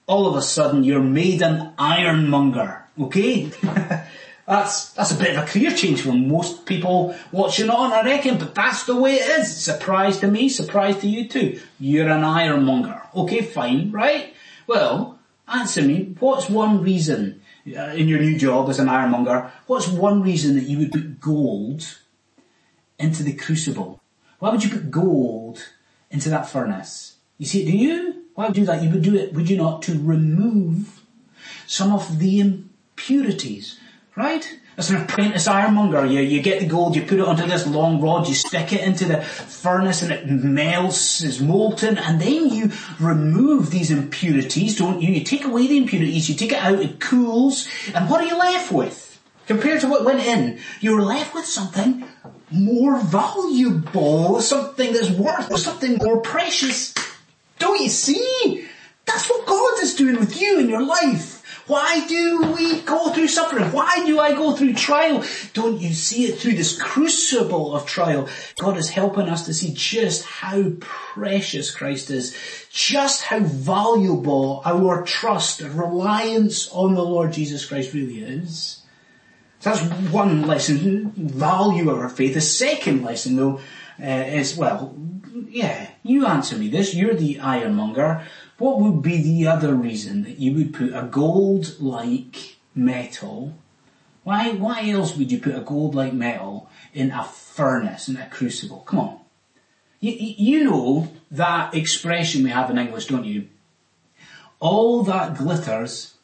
all 0.07 0.27
of 0.27 0.37
a 0.37 0.43
sudden 0.43 0.85
you're 0.85 1.03
made 1.03 1.43
an 1.43 1.73
ironmonger, 1.79 2.85
okay? 3.01 3.51
That's, 4.47 4.93
that's 4.95 5.13
a 5.13 5.17
bit 5.17 5.37
of 5.37 5.45
a 5.45 5.47
career 5.47 5.71
change 5.71 6.03
for 6.03 6.13
most 6.13 6.67
people 6.67 7.15
watching 7.31 7.71
on, 7.71 7.93
I 7.93 8.03
reckon, 8.03 8.39
but 8.39 8.55
that's 8.55 8.85
the 8.85 8.97
way 8.97 9.15
it 9.15 9.41
is. 9.41 9.57
Surprise 9.57 10.19
to 10.19 10.29
me, 10.29 10.49
surprise 10.49 10.99
to 10.99 11.09
you 11.09 11.29
too. 11.29 11.61
You're 11.79 12.09
an 12.09 12.25
ironmonger. 12.25 13.03
Okay, 13.15 13.43
fine, 13.43 13.93
right? 13.93 14.35
Well, 14.67 15.21
answer 15.47 15.83
me, 15.83 16.17
what's 16.19 16.51
one 16.51 16.83
reason 16.83 17.43
uh, 17.67 17.93
in 17.95 18.09
your 18.09 18.19
new 18.19 18.37
job 18.37 18.69
as 18.69 18.81
an 18.81 18.89
ironmonger, 18.89 19.53
what's 19.67 19.87
one 19.87 20.23
reason 20.23 20.57
that 20.57 20.65
you 20.65 20.79
would 20.79 20.93
put 20.93 21.21
gold 21.21 21.99
into 22.99 23.23
the 23.23 23.35
crucible? 23.35 24.01
Why 24.41 24.51
would 24.51 24.65
you 24.65 24.71
put 24.71 24.91
gold 24.91 25.65
into 26.11 26.29
that 26.31 26.49
furnace? 26.49 27.17
You 27.39 27.47
see, 27.47 27.65
do 27.65 27.77
you? 27.77 28.25
Why 28.35 28.49
would 28.49 28.57
you 28.57 28.63
do 28.63 28.67
that? 28.67 28.83
You 28.83 28.91
would 28.91 29.03
do 29.03 29.15
it, 29.15 29.35
would 29.35 29.49
you 29.49 29.57
not, 29.57 29.83
to 29.83 29.93
remove 29.93 31.03
some 31.67 31.93
of 31.93 32.19
the 32.19 32.41
impurities 32.41 33.79
Right? 34.15 34.59
As 34.77 34.91
an 34.91 35.03
apprentice 35.03 35.49
ironmonger, 35.49 36.05
you, 36.05 36.21
you 36.21 36.43
get 36.43 36.61
the 36.61 36.67
gold, 36.67 36.95
you 36.95 37.03
put 37.03 37.19
it 37.19 37.25
onto 37.25 37.47
this 37.47 37.67
long 37.67 38.01
rod, 38.01 38.29
you 38.29 38.35
stick 38.35 38.73
it 38.73 38.83
into 38.83 39.07
the 39.07 39.23
furnace 39.23 40.03
and 40.03 40.13
it 40.13 40.27
melts, 40.27 41.23
is 41.23 41.41
molten, 41.41 41.97
and 41.97 42.21
then 42.21 42.51
you 42.51 42.71
remove 43.01 43.71
these 43.71 43.91
impurities, 43.91 44.77
don't 44.77 45.01
you? 45.01 45.13
You 45.13 45.25
take 45.25 45.45
away 45.45 45.67
the 45.67 45.79
impurities, 45.79 46.29
you 46.29 46.35
take 46.35 46.53
it 46.53 46.59
out, 46.59 46.81
it 46.81 47.01
cools, 47.01 47.67
and 47.95 48.11
what 48.11 48.23
are 48.23 48.27
you 48.27 48.37
left 48.37 48.71
with? 48.71 49.19
Compared 49.47 49.81
to 49.81 49.89
what 49.89 50.05
went 50.05 50.21
in, 50.21 50.59
you're 50.81 51.03
left 51.03 51.35
with 51.35 51.47
something 51.47 52.05
more 52.51 53.01
valuable, 53.01 54.41
something 54.41 54.93
that's 54.93 55.11
worth, 55.11 55.59
something 55.59 55.97
more 55.97 56.21
precious. 56.21 56.95
Don't 57.59 57.81
you 57.81 57.89
see? 57.89 58.67
That's 59.07 59.29
what 59.29 59.47
God 59.47 59.83
is 59.83 59.95
doing 59.95 60.19
with 60.19 60.41
you 60.41 60.61
in 60.61 60.69
your 60.69 60.85
life. 60.85 61.42
Why 61.67 62.07
do 62.07 62.53
we 62.57 62.81
go 62.83 63.11
through 63.11 63.29
suffering? 63.29 63.73
Why 63.73 64.05
do 64.05 64.19
I 64.19 64.33
go 64.33 64.57
through 64.57 64.75
trial? 64.75 65.25
Don't 65.53 65.81
you 65.81 65.93
see 65.93 66.25
it 66.27 66.39
through 66.39 66.55
this 66.55 66.81
crucible 66.81 67.75
of 67.75 67.87
trial? 67.87 68.29
God 68.59 68.77
is 68.77 68.91
helping 68.91 69.29
us 69.29 69.47
to 69.47 69.55
see 69.55 69.73
just 69.73 70.25
how 70.25 70.73
precious 70.81 71.71
Christ 71.71 72.11
is, 72.11 72.37
just 72.71 73.23
how 73.23 73.41
valuable 73.41 74.63
our 74.65 75.03
trust 75.03 75.61
and 75.61 75.75
reliance 75.75 76.69
on 76.71 76.95
the 76.95 77.05
Lord 77.05 77.33
Jesus 77.33 77.65
Christ 77.65 77.95
really 77.95 78.23
is. 78.23 78.83
So 79.61 79.71
that's 79.71 80.11
one 80.11 80.49
lesson, 80.49 81.13
value 81.17 81.89
of 81.89 81.99
our 81.99 82.09
faith. 82.09 82.35
The 82.35 82.41
second 82.41 83.05
lesson 83.05 83.37
though, 83.37 83.61
uh, 84.03 84.05
is, 84.05 84.57
well, 84.57 84.97
yeah, 85.49 85.91
you 86.03 86.27
answer 86.27 86.57
me 86.57 86.69
this, 86.69 86.95
you're 86.95 87.15
the 87.15 87.39
ironmonger. 87.39 88.27
What 88.63 88.79
would 88.79 89.03
be 89.03 89.21
the 89.21 89.49
other 89.49 89.75
reason 89.75 90.23
that 90.23 90.39
you 90.39 90.55
would 90.55 90.73
put 90.73 90.95
a 90.95 91.03
gold-like 91.03 92.59
metal? 92.77 93.59
Why, 94.23 94.53
why 94.53 94.89
else 94.89 95.17
would 95.17 95.33
you 95.33 95.41
put 95.41 95.57
a 95.57 95.63
gold-like 95.63 96.13
metal 96.13 96.71
in 96.95 97.11
a 97.11 97.25
furnace, 97.25 98.09
in 98.09 98.17
a 98.17 98.29
crucible? 98.29 98.85
Come 98.87 99.01
on. 99.01 99.19
You, 99.99 100.13
you 100.13 100.63
know 100.63 101.11
that 101.33 101.75
expression 101.75 102.45
we 102.45 102.51
have 102.51 102.71
in 102.71 102.79
English, 102.79 103.07
don't 103.07 103.25
you? 103.25 103.49
All 104.61 105.03
that 105.03 105.37
glitters 105.37 106.15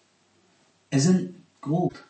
isn't 0.92 1.34
gold. 1.60 2.04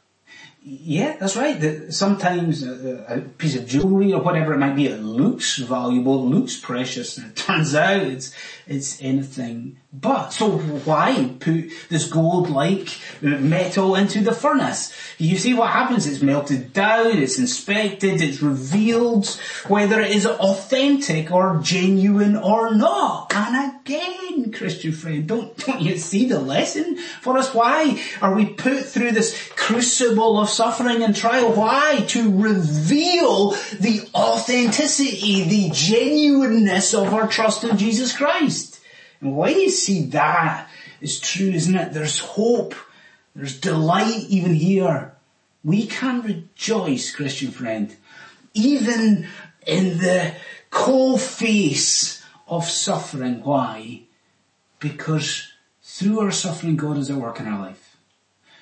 Yeah, 0.71 1.17
that's 1.19 1.35
right. 1.35 1.91
Sometimes 1.91 2.63
uh, 2.63 3.05
a, 3.09 3.15
a, 3.17 3.21
piece 3.23 3.57
of 3.57 3.67
jewelry 3.67 4.13
or 4.13 4.21
whatever 4.21 4.53
it 4.53 4.59
might 4.59 4.77
be, 4.77 4.87
it 4.87 5.01
looks 5.01 5.57
valuable, 5.57 6.29
looks 6.29 6.59
precious, 6.59 7.17
and 7.17 7.31
it 7.31 7.37
turns 7.37 7.75
out 7.75 8.03
it's 8.03 8.35
it's 8.67 9.01
anything 9.01 9.79
but. 9.91 10.29
So 10.29 10.59
why 10.59 11.35
put 11.41 11.71
this 11.89 12.07
gold-like 12.11 12.91
metal 13.23 13.95
into 13.95 14.21
the 14.21 14.35
furnace? 14.35 14.93
You 15.17 15.39
see 15.39 15.55
what 15.55 15.71
happens, 15.71 16.07
it's 16.07 16.21
melted 16.21 16.75
down, 16.75 17.17
it's 17.17 17.39
inspected, 17.39 18.21
it's 18.21 18.43
revealed 18.43 19.27
whether 19.67 20.01
it 20.01 20.11
is 20.11 20.27
authentic 20.27 21.31
or 21.31 21.61
genuine 21.63 22.37
or 22.37 22.75
not. 22.75 23.33
And 23.35 23.73
again, 23.81 24.53
Christian 24.53 24.93
friend, 24.93 25.27
don't, 25.27 25.57
don't 25.67 25.81
you 25.81 25.97
see 25.97 26.29
the 26.29 26.39
lesson 26.39 26.99
for 26.99 27.39
us? 27.39 27.55
Why 27.55 28.03
are 28.21 28.35
we 28.35 28.45
put 28.51 28.85
through 28.85 29.13
this 29.13 29.49
crucible 29.57 30.39
of 30.39 30.51
suffering 30.59 31.05
and 31.05 31.15
trial? 31.15 31.53
Why? 31.53 32.05
To 32.09 32.37
reveal 32.37 33.53
the 33.79 34.09
authenticity, 34.13 35.45
the 35.45 35.71
genuineness 35.73 36.95
of 36.95 37.15
our 37.15 37.29
trust 37.29 37.63
in 37.63 37.79
Jesus 37.79 38.17
Christ. 38.17 38.81
And 39.21 39.37
when 39.37 39.59
you 39.59 39.71
see 39.71 40.07
that, 40.07 40.69
it's 41.01 41.21
true, 41.21 41.51
isn't 41.51 41.77
it? 41.77 41.93
There's 41.93 42.19
hope. 42.19 42.75
There's 43.37 43.61
delight 43.61 44.25
even 44.29 44.53
here. 44.53 45.15
We 45.63 45.87
can 45.87 46.23
rejoice, 46.23 47.15
Christian 47.15 47.53
friend, 47.53 47.95
even 48.53 49.29
in 49.65 49.99
the 49.99 50.35
cold 50.71 51.21
face 51.21 52.25
of 52.49 52.65
suffering. 52.65 53.45
Why? 53.45 54.03
Because 54.81 55.53
through 55.83 56.19
our 56.19 56.33
suffering, 56.33 56.75
God 56.75 56.99
is 56.99 57.11
at 57.11 57.17
work 57.17 57.39
in 57.39 57.47
our 57.47 57.61
life. 57.61 57.97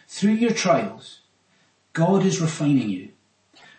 Through 0.09 0.33
your 0.33 0.53
trials, 0.53 1.21
God 1.97 2.27
is 2.27 2.43
refining 2.43 2.91
you. 2.91 3.09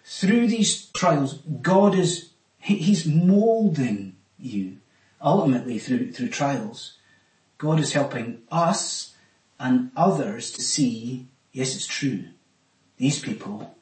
Through 0.04 0.48
these 0.48 0.88
trials, 0.88 1.36
God 1.62 1.94
is, 1.94 2.32
He's 2.58 3.06
molding 3.06 4.16
you 4.40 4.78
ultimately 5.22 5.78
through, 5.78 6.14
through 6.14 6.30
trials, 6.30 6.94
God 7.60 7.80
is 7.80 7.94
helping 7.94 8.42
us 8.52 9.14
and 9.60 9.92
others 9.96 10.50
to 10.54 10.64
see, 10.64 11.28
yes, 11.52 11.76
it's 11.76 11.86
true. 11.86 12.30
These 12.98 13.20
people, 13.20 13.76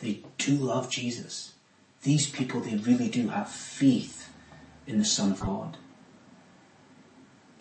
they 0.00 0.20
do 0.36 0.52
love 0.52 0.90
Jesus. 0.90 1.54
These 2.02 2.28
people, 2.28 2.60
they 2.60 2.76
really 2.76 3.08
do 3.08 3.28
have 3.28 3.48
faith 3.48 4.28
in 4.86 4.98
the 4.98 5.04
Son 5.06 5.32
of 5.32 5.40
God. 5.40 5.78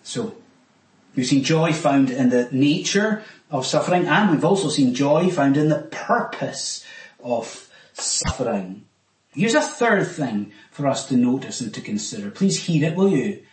So, 0.04 0.41
we've 1.16 1.26
seen 1.26 1.44
joy 1.44 1.74
found 1.74 2.10
in 2.10 2.30
the 2.30 2.48
nature 2.52 3.24
of 3.50 3.66
suffering 3.66 4.08
and 4.08 4.32
we've 4.32 4.46
also 4.46 4.70
seen 4.70 4.94
joy 4.94 5.30
found 5.30 5.58
in 5.58 5.70
the 5.70 5.88
purpose 5.92 6.86
of 7.24 7.70
suffering. 7.94 8.86
Here's 9.34 9.56
a 9.56 9.62
third 9.62 10.08
thing 10.08 10.52
for 10.72 10.88
us 10.88 11.08
to 11.08 11.16
notice 11.16 11.62
and 11.62 11.74
to 11.74 11.82
consider. 11.82 12.32
Please 12.32 12.66
heed 12.66 12.84
it, 12.84 12.96
will 12.96 13.10
you? 13.10 13.44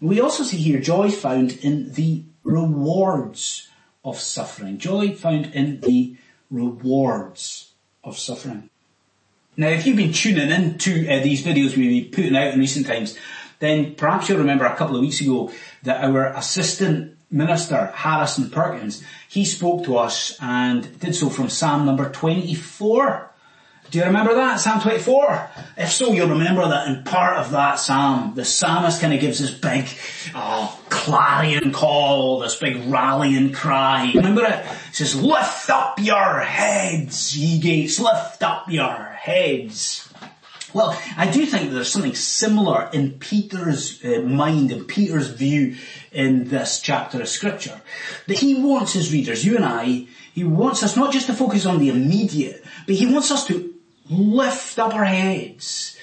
We 0.00 0.20
also 0.20 0.42
see 0.42 0.58
here 0.58 0.80
joy 0.80 1.10
found 1.10 1.52
in 1.62 1.92
the 1.92 2.24
rewards 2.44 3.68
of 4.04 4.18
suffering. 4.18 4.78
Joy 4.78 5.14
found 5.14 5.54
in 5.54 5.80
the 5.80 6.16
rewards 6.50 7.72
of 8.02 8.18
suffering. 8.18 8.68
Now, 9.56 9.68
if 9.68 9.86
you've 9.86 9.96
been 9.96 10.12
tuning 10.12 10.50
into 10.50 11.06
uh, 11.08 11.22
these 11.22 11.44
videos 11.44 11.76
we've 11.76 12.04
been 12.04 12.10
putting 12.10 12.36
out 12.36 12.54
in 12.54 12.58
recent 12.58 12.86
times, 12.86 13.18
then 13.62 13.94
perhaps 13.94 14.28
you'll 14.28 14.38
remember 14.38 14.64
a 14.64 14.74
couple 14.74 14.96
of 14.96 15.02
weeks 15.02 15.20
ago 15.20 15.52
that 15.84 16.02
our 16.02 16.26
assistant 16.34 17.16
minister, 17.30 17.92
Harrison 17.94 18.50
Perkins, 18.50 19.04
he 19.28 19.44
spoke 19.44 19.84
to 19.84 19.96
us 19.96 20.36
and 20.40 20.98
did 20.98 21.14
so 21.14 21.30
from 21.30 21.48
Psalm 21.48 21.86
number 21.86 22.10
24. 22.10 23.30
Do 23.92 23.98
you 23.98 24.04
remember 24.04 24.34
that, 24.34 24.58
Psalm 24.58 24.80
24? 24.80 25.50
If 25.76 25.92
so, 25.92 26.12
you'll 26.12 26.30
remember 26.30 26.66
that 26.66 26.88
in 26.88 27.04
part 27.04 27.36
of 27.36 27.52
that 27.52 27.78
psalm, 27.78 28.34
the 28.34 28.44
psalmist 28.44 29.00
kind 29.00 29.12
of 29.14 29.20
gives 29.20 29.38
this 29.38 29.50
big, 29.52 29.86
oh, 30.34 30.80
clarion 30.88 31.72
call, 31.72 32.40
this 32.40 32.56
big 32.56 32.90
rallying 32.90 33.52
cry. 33.52 34.10
Remember 34.14 34.44
it? 34.44 34.66
It 34.90 34.94
says, 34.94 35.14
lift 35.14 35.70
up 35.70 36.00
your 36.00 36.40
heads, 36.40 37.36
ye 37.36 37.60
gates, 37.60 38.00
lift 38.00 38.42
up 38.42 38.68
your 38.68 38.90
heads. 38.92 40.11
Well, 40.74 40.98
I 41.18 41.30
do 41.30 41.44
think 41.44 41.70
there's 41.70 41.92
something 41.92 42.14
similar 42.14 42.88
in 42.92 43.18
Peter's 43.18 44.02
uh, 44.02 44.22
mind 44.22 44.72
and 44.72 44.88
Peter's 44.88 45.28
view 45.28 45.76
in 46.10 46.48
this 46.48 46.80
chapter 46.80 47.20
of 47.20 47.28
scripture. 47.28 47.80
That 48.26 48.38
he 48.38 48.54
wants 48.54 48.94
his 48.94 49.12
readers, 49.12 49.44
you 49.44 49.56
and 49.56 49.64
I, 49.64 50.06
he 50.32 50.44
wants 50.44 50.82
us 50.82 50.96
not 50.96 51.12
just 51.12 51.26
to 51.26 51.34
focus 51.34 51.66
on 51.66 51.78
the 51.78 51.90
immediate, 51.90 52.64
but 52.86 52.94
he 52.94 53.12
wants 53.12 53.30
us 53.30 53.46
to 53.48 53.74
lift 54.08 54.78
up 54.78 54.94
our 54.94 55.04
heads, 55.04 55.98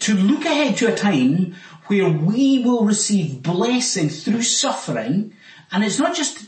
to 0.00 0.14
look 0.14 0.44
ahead 0.44 0.76
to 0.76 0.92
a 0.92 0.96
time 0.96 1.56
where 1.86 2.08
we 2.08 2.60
will 2.60 2.84
receive 2.84 3.42
blessing 3.42 4.08
through 4.08 4.42
suffering, 4.42 5.34
and 5.72 5.82
it's 5.82 5.98
not 5.98 6.14
just, 6.14 6.46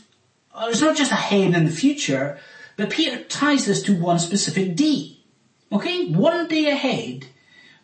it's 0.61 0.81
not 0.81 0.95
just 0.95 1.11
ahead 1.11 1.53
in 1.53 1.65
the 1.65 1.71
future, 1.71 2.39
but 2.77 2.89
Peter 2.89 3.23
ties 3.25 3.65
this 3.65 3.81
to 3.83 3.99
one 3.99 4.19
specific 4.19 4.75
day. 4.75 5.17
Okay? 5.71 6.07
One 6.07 6.47
day 6.47 6.67
ahead 6.71 7.27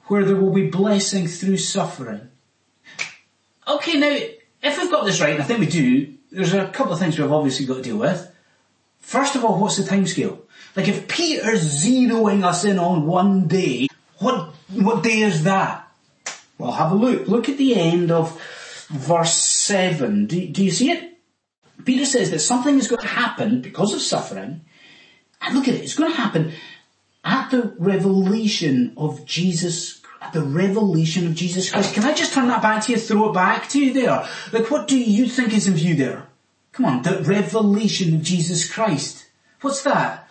where 0.06 0.26
there 0.26 0.36
will 0.36 0.54
be 0.54 0.68
blessing 0.70 1.28
through 1.28 1.58
suffering. 1.58 2.30
Okay, 3.68 3.98
now, 3.98 4.18
if 4.64 4.78
we've 4.78 4.92
got 4.92 5.06
this 5.06 5.22
right, 5.22 5.34
and 5.34 5.42
I 5.42 5.46
think 5.46 5.60
we 5.60 5.66
do, 5.68 6.14
there's 6.32 6.54
a 6.54 6.68
couple 6.68 6.94
of 6.94 7.00
things 7.00 7.18
we've 7.18 7.32
obviously 7.32 7.66
got 7.66 7.78
to 7.78 7.82
deal 7.82 7.98
with. 7.98 8.30
First 9.00 9.36
of 9.36 9.44
all, 9.44 9.60
what's 9.60 9.78
the 9.78 9.84
timescale? 9.84 10.40
Like 10.76 10.88
if 10.88 11.08
Peter's 11.08 11.84
zeroing 11.84 12.44
us 12.44 12.64
in 12.64 12.80
on 12.80 13.06
one 13.06 13.48
day, 13.48 13.88
what, 14.20 14.54
what 14.74 15.04
day 15.04 15.22
is 15.22 15.44
that? 15.44 15.92
Well, 16.58 16.72
have 16.72 16.92
a 16.92 16.96
look. 16.96 17.28
Look 17.28 17.50
at 17.50 17.58
the 17.58 17.76
end 17.76 18.12
of 18.12 18.40
verse 18.90 19.34
7. 19.34 20.28
Do, 20.28 20.48
do 20.48 20.64
you 20.64 20.72
see 20.72 20.92
it? 20.92 21.18
Peter 21.84 22.06
says 22.06 22.32
that 22.32 22.40
something 22.40 22.78
is 22.78 22.88
going 22.88 23.02
to 23.02 23.08
happen 23.08 23.62
because 23.62 23.94
of 23.94 24.02
suffering. 24.02 24.62
And 25.42 25.56
look 25.56 25.68
at 25.68 25.74
it, 25.74 25.82
it's 25.82 25.96
going 25.96 26.12
to 26.12 26.18
happen 26.18 26.54
at 27.24 27.52
the 27.52 27.74
revelation 27.78 28.94
of 28.98 29.26
Jesus, 29.26 30.02
at 30.22 30.34
the 30.34 30.42
revelation 30.42 31.28
of 31.28 31.36
Jesus 31.36 31.72
Christ. 31.72 31.94
Can 31.94 32.04
I 32.04 32.14
just 32.14 32.34
turn 32.34 32.48
that 32.48 32.62
back 32.62 32.84
to 32.86 32.92
you, 32.92 32.98
throw 32.98 33.30
it 33.30 33.34
back 33.34 33.70
to 33.70 33.80
you 33.80 33.94
there? 33.94 34.28
Like 34.52 34.72
what 34.72 34.88
do 34.88 35.00
you 35.00 35.28
think 35.28 35.54
is 35.54 35.68
in 35.68 35.76
view 35.76 35.96
there? 35.96 36.28
Come 36.72 36.86
on, 36.86 37.02
the 37.02 37.22
revelation 37.24 38.16
of 38.16 38.22
Jesus 38.24 38.72
Christ. 38.72 39.26
What's 39.62 39.84
that? 39.84 40.28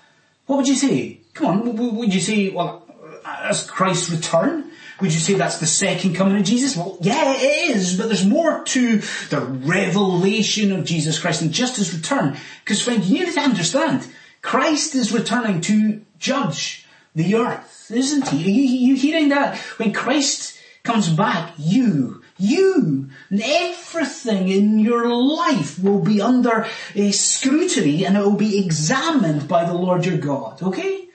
What 0.46 0.56
would 0.56 0.68
you 0.68 0.74
say? 0.74 1.20
Come 1.34 1.46
on, 1.46 1.96
would 1.96 2.12
you 2.12 2.20
say, 2.20 2.48
well, 2.48 2.86
as 3.24 3.70
Christ's 3.70 4.10
return? 4.10 4.70
Would 5.00 5.12
you 5.14 5.20
say 5.20 5.34
that's 5.34 5.58
the 5.58 5.66
second 5.66 6.14
coming 6.14 6.36
of 6.36 6.44
Jesus? 6.44 6.76
Well, 6.76 6.98
yeah, 7.00 7.34
it 7.36 7.70
is, 7.70 7.96
but 7.96 8.06
there's 8.08 8.26
more 8.26 8.64
to 8.64 8.98
the 9.30 9.40
revelation 9.40 10.72
of 10.72 10.84
Jesus 10.84 11.18
Christ 11.18 11.40
than 11.40 11.52
just 11.52 11.76
his 11.76 11.94
return. 11.94 12.36
Because 12.64 12.82
friend, 12.82 13.02
you 13.04 13.24
need 13.24 13.32
to 13.32 13.40
understand, 13.40 14.06
Christ 14.42 14.94
is 14.94 15.12
returning 15.12 15.60
to 15.62 16.02
judge 16.18 16.79
the 17.14 17.34
earth, 17.34 17.90
isn't 17.90 18.28
he? 18.28 18.44
Are 18.44 18.50
you, 18.50 18.62
you 18.62 18.94
hearing 18.96 19.28
that? 19.30 19.56
When 19.78 19.92
Christ 19.92 20.58
comes 20.82 21.08
back, 21.08 21.52
you 21.58 22.22
you, 22.38 23.10
everything 23.30 24.48
in 24.48 24.78
your 24.78 25.06
life 25.14 25.78
will 25.78 26.00
be 26.00 26.22
under 26.22 26.66
a 26.94 27.10
scrutiny 27.10 28.06
and 28.06 28.16
it 28.16 28.20
will 28.20 28.32
be 28.32 28.64
examined 28.64 29.46
by 29.46 29.64
the 29.64 29.74
Lord 29.74 30.06
your 30.06 30.16
God. 30.16 30.62
Okay? 30.62 31.08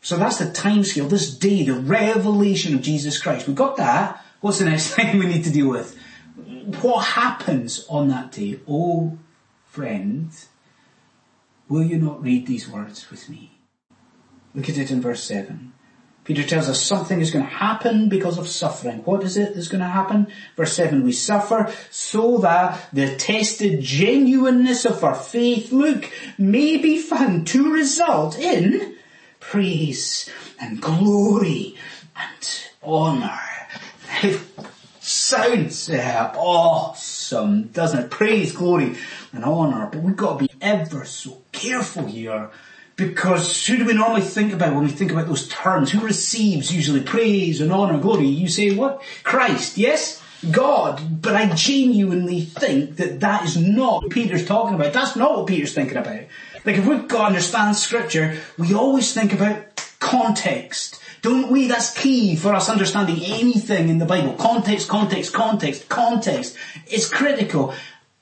So 0.00 0.16
that's 0.16 0.38
the 0.38 0.50
time 0.50 0.82
scale, 0.82 1.08
this 1.08 1.36
day, 1.36 1.62
the 1.64 1.74
revelation 1.74 2.74
of 2.74 2.80
Jesus 2.80 3.20
Christ. 3.20 3.46
We've 3.46 3.54
got 3.54 3.76
that. 3.76 4.24
What's 4.40 4.60
the 4.60 4.64
next 4.64 4.94
thing 4.94 5.18
we 5.18 5.26
need 5.26 5.44
to 5.44 5.52
deal 5.52 5.68
with? 5.68 5.94
What 6.80 7.02
happens 7.02 7.84
on 7.90 8.08
that 8.08 8.32
day? 8.32 8.60
Oh, 8.66 9.18
friend, 9.66 10.30
Will 11.72 11.84
you 11.84 11.96
not 11.96 12.22
read 12.22 12.46
these 12.46 12.68
words 12.68 13.10
with 13.10 13.30
me? 13.30 13.51
Look 14.54 14.68
at 14.68 14.78
it 14.78 14.90
in 14.90 15.00
verse 15.00 15.24
7. 15.24 15.72
Peter 16.24 16.44
tells 16.44 16.68
us 16.68 16.80
something 16.80 17.20
is 17.20 17.32
going 17.32 17.44
to 17.44 17.50
happen 17.50 18.08
because 18.08 18.38
of 18.38 18.46
suffering. 18.46 18.98
What 18.98 19.24
is 19.24 19.36
it 19.36 19.54
that's 19.54 19.66
going 19.66 19.80
to 19.80 19.88
happen? 19.88 20.28
Verse 20.56 20.72
7, 20.74 21.02
we 21.02 21.10
suffer 21.10 21.72
so 21.90 22.38
that 22.38 22.88
the 22.92 23.16
tested 23.16 23.80
genuineness 23.80 24.84
of 24.84 25.02
our 25.02 25.16
faith, 25.16 25.72
look, 25.72 26.08
may 26.38 26.76
be 26.76 26.98
found 26.98 27.48
to 27.48 27.72
result 27.72 28.38
in 28.38 28.94
praise 29.40 30.30
and 30.60 30.80
glory 30.80 31.76
and 32.14 32.62
honour. 32.84 33.40
Sounds 35.00 35.90
uh, 35.90 36.32
awesome, 36.36 37.64
doesn't 37.68 38.04
it? 38.04 38.10
Praise, 38.12 38.52
glory 38.52 38.94
and 39.32 39.44
honour. 39.44 39.88
But 39.90 40.02
we've 40.02 40.16
got 40.16 40.38
to 40.38 40.44
be 40.44 40.50
ever 40.60 41.04
so 41.04 41.42
careful 41.50 42.06
here 42.06 42.50
because 43.08 43.66
who 43.66 43.76
do 43.78 43.84
we 43.84 43.94
normally 43.94 44.22
think 44.22 44.52
about 44.52 44.74
when 44.74 44.84
we 44.84 44.90
think 44.90 45.12
about 45.12 45.26
those 45.26 45.48
terms? 45.48 45.90
Who 45.90 46.00
receives 46.00 46.74
usually 46.74 47.02
praise 47.02 47.60
and 47.60 47.72
honour 47.72 47.94
and 47.94 48.02
glory? 48.02 48.26
You 48.26 48.48
say 48.48 48.74
what? 48.74 49.02
Christ, 49.22 49.78
yes? 49.78 50.22
God. 50.50 51.22
But 51.22 51.36
I 51.36 51.54
genuinely 51.54 52.40
think 52.40 52.96
that 52.96 53.20
that 53.20 53.44
is 53.44 53.56
not 53.56 54.02
what 54.02 54.10
Peter's 54.10 54.44
talking 54.44 54.74
about. 54.74 54.92
That's 54.92 55.16
not 55.16 55.36
what 55.36 55.46
Peter's 55.46 55.74
thinking 55.74 55.96
about. 55.96 56.22
Like 56.64 56.76
if 56.76 56.86
we've 56.86 57.08
got 57.08 57.18
to 57.18 57.24
understand 57.26 57.76
scripture, 57.76 58.38
we 58.58 58.74
always 58.74 59.12
think 59.12 59.32
about 59.32 59.84
context. 59.98 61.00
Don't 61.22 61.50
we? 61.50 61.68
That's 61.68 61.96
key 61.96 62.34
for 62.34 62.52
us 62.52 62.68
understanding 62.68 63.20
anything 63.22 63.88
in 63.88 63.98
the 63.98 64.06
Bible. 64.06 64.32
Context, 64.34 64.88
context, 64.88 65.32
context, 65.32 65.88
context. 65.88 66.56
It's 66.86 67.08
critical. 67.08 67.74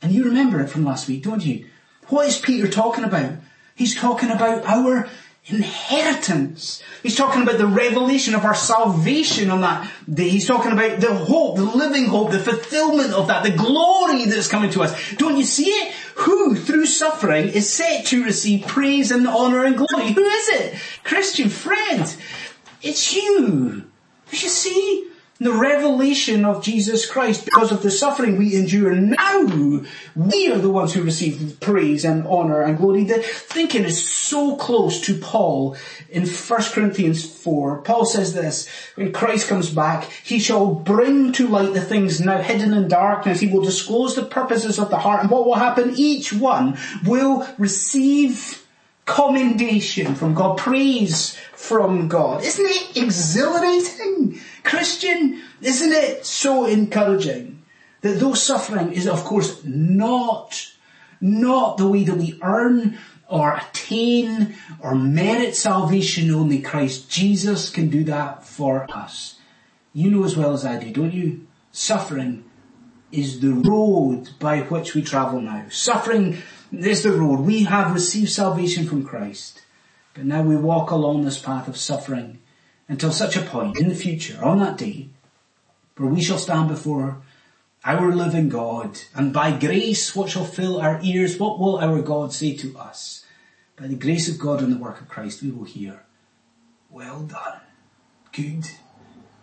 And 0.02 0.12
you 0.12 0.24
remember 0.24 0.60
it 0.60 0.68
from 0.68 0.84
last 0.84 1.08
week, 1.08 1.22
don't 1.22 1.44
you? 1.44 1.66
What 2.08 2.26
is 2.26 2.38
Peter 2.38 2.68
talking 2.68 3.04
about? 3.04 3.32
He's 3.74 3.94
talking 3.94 4.30
about 4.30 4.64
our 4.64 5.09
inheritance. 5.46 6.83
He's 7.02 7.16
talking 7.16 7.42
about 7.42 7.59
the 7.59 7.66
revelation 7.66 8.35
of 8.35 8.44
our 8.44 8.54
salvation 8.54 9.50
on 9.50 9.62
that 9.62 9.90
day. 10.12 10.28
He's 10.28 10.46
talking 10.46 10.72
about 10.72 11.00
the 11.00 11.14
hope, 11.14 11.56
the 11.56 11.64
living 11.64 12.06
hope, 12.06 12.30
the 12.30 12.38
fulfillment 12.38 13.12
of 13.12 13.28
that, 13.28 13.42
the 13.42 13.50
glory 13.50 14.26
that's 14.26 14.48
coming 14.48 14.70
to 14.70 14.83
us. 14.83 15.14
Don't 15.14 15.37
you 15.37 15.44
see 15.44 15.70
it? 15.70 15.94
Who, 16.16 16.54
through 16.54 16.87
suffering, 16.87 17.48
is 17.48 17.72
set 17.72 18.06
to 18.06 18.22
receive 18.24 18.66
praise 18.66 19.11
and 19.11 19.26
honour 19.26 19.64
and 19.64 19.76
glory? 19.76 20.12
Who 20.12 20.24
is 20.24 20.48
it? 20.50 20.74
Christian 21.04 21.48
friend. 21.48 22.14
It's 22.83 23.14
you. 23.14 23.85
You 24.30 24.48
see? 24.48 25.09
The 25.40 25.53
revelation 25.53 26.44
of 26.44 26.62
Jesus 26.62 27.11
Christ 27.11 27.46
because 27.46 27.72
of 27.72 27.83
the 27.83 27.90
suffering 27.90 28.37
we 28.37 28.55
endure 28.55 28.94
now. 28.94 29.83
We 30.14 30.53
are 30.53 30.59
the 30.59 30.68
ones 30.68 30.92
who 30.92 31.03
receive 31.03 31.57
praise 31.61 32.05
and 32.05 32.26
honour 32.26 32.61
and 32.61 32.76
glory. 32.76 33.05
The 33.05 33.22
thinking 33.22 33.85
is 33.85 34.07
so 34.07 34.57
close 34.57 35.00
to 35.03 35.16
Paul 35.16 35.79
in 36.11 36.26
1 36.26 36.62
Corinthians 36.72 37.24
4. 37.24 37.79
Paul 37.83 38.05
says 38.05 38.35
this, 38.35 38.68
when 38.96 39.12
Christ 39.12 39.48
comes 39.48 39.70
back, 39.70 40.11
he 40.22 40.38
shall 40.38 40.74
bring 40.74 41.33
to 41.33 41.48
light 41.48 41.72
the 41.72 41.81
things 41.81 42.20
now 42.20 42.42
hidden 42.42 42.74
in 42.74 42.88
darkness. 42.88 43.40
He 43.40 43.46
will 43.46 43.64
disclose 43.64 44.14
the 44.14 44.26
purposes 44.26 44.79
of 44.79 44.90
the 44.90 44.98
heart 44.98 45.22
and 45.22 45.31
what 45.31 45.46
will 45.46 45.55
happen? 45.55 45.94
Each 45.96 46.35
one 46.35 46.79
will 47.07 47.48
receive 47.57 48.62
commendation 49.07 50.14
from 50.14 50.35
God, 50.35 50.59
praise 50.59 51.35
from 51.55 52.09
God. 52.09 52.44
Isn't 52.44 52.66
it 52.66 52.96
exhilarating? 52.96 54.38
Christian, 54.62 55.42
isn't 55.60 55.92
it 55.92 56.26
so 56.26 56.66
encouraging 56.66 57.62
that 58.00 58.18
though 58.20 58.34
suffering 58.34 58.92
is 58.92 59.06
of 59.06 59.24
course 59.24 59.64
not, 59.64 60.72
not 61.20 61.76
the 61.76 61.86
way 61.86 62.04
that 62.04 62.16
we 62.16 62.38
earn 62.42 62.98
or 63.28 63.54
attain 63.54 64.54
or 64.80 64.94
merit 64.94 65.54
salvation, 65.54 66.30
only 66.30 66.60
Christ 66.60 67.10
Jesus 67.10 67.70
can 67.70 67.88
do 67.88 68.04
that 68.04 68.44
for 68.44 68.86
us. 68.92 69.36
You 69.92 70.10
know 70.10 70.24
as 70.24 70.36
well 70.36 70.52
as 70.52 70.64
I 70.64 70.78
do, 70.78 70.92
don't 70.92 71.14
you? 71.14 71.46
Suffering 71.72 72.44
is 73.12 73.40
the 73.40 73.52
road 73.52 74.30
by 74.38 74.60
which 74.62 74.94
we 74.94 75.02
travel 75.02 75.40
now. 75.40 75.66
Suffering 75.70 76.38
is 76.72 77.02
the 77.02 77.12
road. 77.12 77.40
We 77.40 77.64
have 77.64 77.92
received 77.92 78.30
salvation 78.30 78.86
from 78.86 79.04
Christ, 79.04 79.62
but 80.14 80.24
now 80.24 80.42
we 80.42 80.56
walk 80.56 80.90
along 80.90 81.24
this 81.24 81.38
path 81.38 81.68
of 81.68 81.76
suffering 81.76 82.38
until 82.90 83.12
such 83.12 83.37
a 83.37 83.42
point 83.42 83.79
in 83.79 83.88
the 83.88 83.94
future, 83.94 84.44
on 84.44 84.59
that 84.59 84.76
day, 84.76 85.09
where 85.96 86.11
we 86.11 86.20
shall 86.20 86.38
stand 86.38 86.68
before 86.68 87.22
our 87.85 88.12
living 88.12 88.48
God, 88.48 88.98
and 89.14 89.33
by 89.33 89.57
grace 89.57 90.14
what 90.16 90.29
shall 90.29 90.44
fill 90.44 90.81
our 90.81 90.98
ears, 91.00 91.38
what 91.38 91.61
will 91.61 91.79
our 91.79 92.03
God 92.03 92.33
say 92.33 92.55
to 92.57 92.76
us? 92.76 93.24
By 93.76 93.87
the 93.87 93.94
grace 93.94 94.29
of 94.29 94.40
God 94.40 94.61
and 94.61 94.72
the 94.72 94.76
work 94.76 95.00
of 95.00 95.09
Christ 95.09 95.40
we 95.40 95.53
will 95.53 95.64
hear, 95.64 96.03
well 96.90 97.20
done, 97.22 97.61
good 98.33 98.66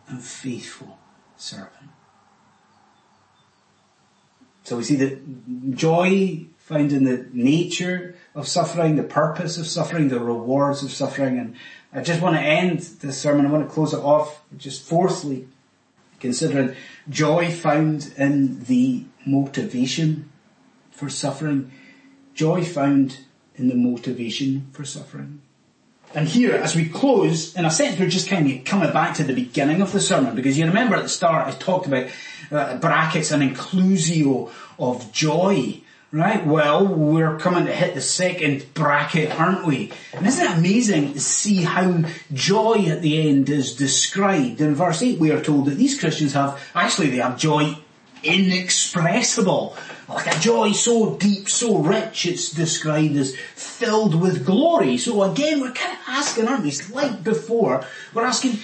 and 0.10 0.22
faithful 0.22 1.00
servant. 1.38 1.90
So 4.66 4.76
we 4.76 4.84
see 4.84 4.98
that 4.98 5.74
joy 5.74 6.48
found 6.58 6.92
in 6.92 7.06
the 7.06 7.30
nature 7.32 8.16
of 8.36 8.46
suffering, 8.46 8.98
the 8.98 9.04
purpose 9.04 9.58
of 9.58 9.66
suffering, 9.68 10.10
the 10.10 10.20
rewards 10.20 10.84
of 10.84 10.92
suffering, 10.92 11.40
and 11.40 11.56
I 11.94 12.02
just 12.02 12.22
want 12.22 12.36
to 12.36 12.42
end 12.42 12.80
this 12.80 13.20
sermon, 13.20 13.46
I 13.46 13.52
want 13.52 13.68
to 13.68 13.74
close 13.74 13.94
it 13.94 14.00
off 14.00 14.42
just 14.58 14.88
fourthly, 14.88 15.48
considering 16.20 16.76
joy 17.10 17.52
found 17.52 18.14
in 18.18 18.64
the 18.66 19.06
motivation 19.26 20.32
for 20.92 21.10
suffering. 21.10 21.72
Joy 22.34 22.64
found 22.64 23.20
in 23.56 23.68
the 23.68 23.76
motivation 23.76 24.68
for 24.72 24.86
suffering. 24.86 25.42
And 26.14 26.28
here, 26.28 26.54
as 26.54 26.76
we 26.76 26.88
close, 26.88 27.56
in 27.56 27.66
a 27.66 27.72
sense, 27.72 28.00
we're 28.00 28.10
just 28.10 28.30
kind 28.30 28.50
of 28.50 28.64
coming 28.64 28.94
back 28.94 29.16
to 29.18 29.24
the 29.24 29.34
beginning 29.34 29.82
of 29.82 29.92
the 29.92 30.00
sermon, 30.00 30.36
because 30.36 30.58
you 30.58 30.66
remember 30.66 30.96
at 30.96 31.04
the 31.04 31.10
start 31.10 31.48
I 31.48 31.52
talked 31.52 31.86
about 31.86 32.08
uh, 32.52 32.78
brackets 32.78 33.32
and 33.32 33.44
inclusio 33.44 34.50
of 34.80 35.12
joy. 35.12 35.82
Right, 36.14 36.46
well, 36.48 36.88
we're 36.88 37.38
coming 37.38 37.66
to 37.66 37.74
hit 37.74 37.94
the 37.94 38.00
second 38.00 38.74
bracket, 38.74 39.38
aren't 39.38 39.68
we? 39.68 39.92
And 40.14 40.26
isn't 40.26 40.46
it 40.46 40.58
amazing 40.58 41.12
to 41.12 41.20
see 41.20 41.64
how 41.64 42.06
joy 42.32 42.86
at 42.86 43.02
the 43.02 43.28
end 43.30 43.50
is 43.50 43.76
described? 43.76 44.62
In 44.62 44.74
verse 44.74 45.04
8 45.04 45.20
we 45.20 45.32
are 45.32 45.44
told 45.44 45.66
that 45.66 45.76
these 45.76 46.00
Christians 46.00 46.32
have, 46.32 46.64
actually 46.74 47.10
they 47.10 47.18
have 47.18 47.38
joy 47.38 47.78
inexpressible. 48.24 49.76
Like 50.08 50.34
a 50.34 50.40
joy 50.40 50.72
so 50.72 51.18
deep, 51.18 51.50
so 51.50 51.80
rich, 51.80 52.26
it's 52.26 52.52
described 52.52 53.18
as 53.18 53.36
filled 53.36 54.16
with 54.16 54.46
glory. 54.46 54.98
So 54.98 55.24
again, 55.24 55.60
we're 55.60 55.74
kind 55.74 55.92
of 55.92 56.00
asking, 56.08 56.48
aren't 56.48 56.64
we? 56.64 56.70
It's 56.70 56.90
like 56.90 57.22
before, 57.22 57.84
we're 58.14 58.24
asking, 58.24 58.60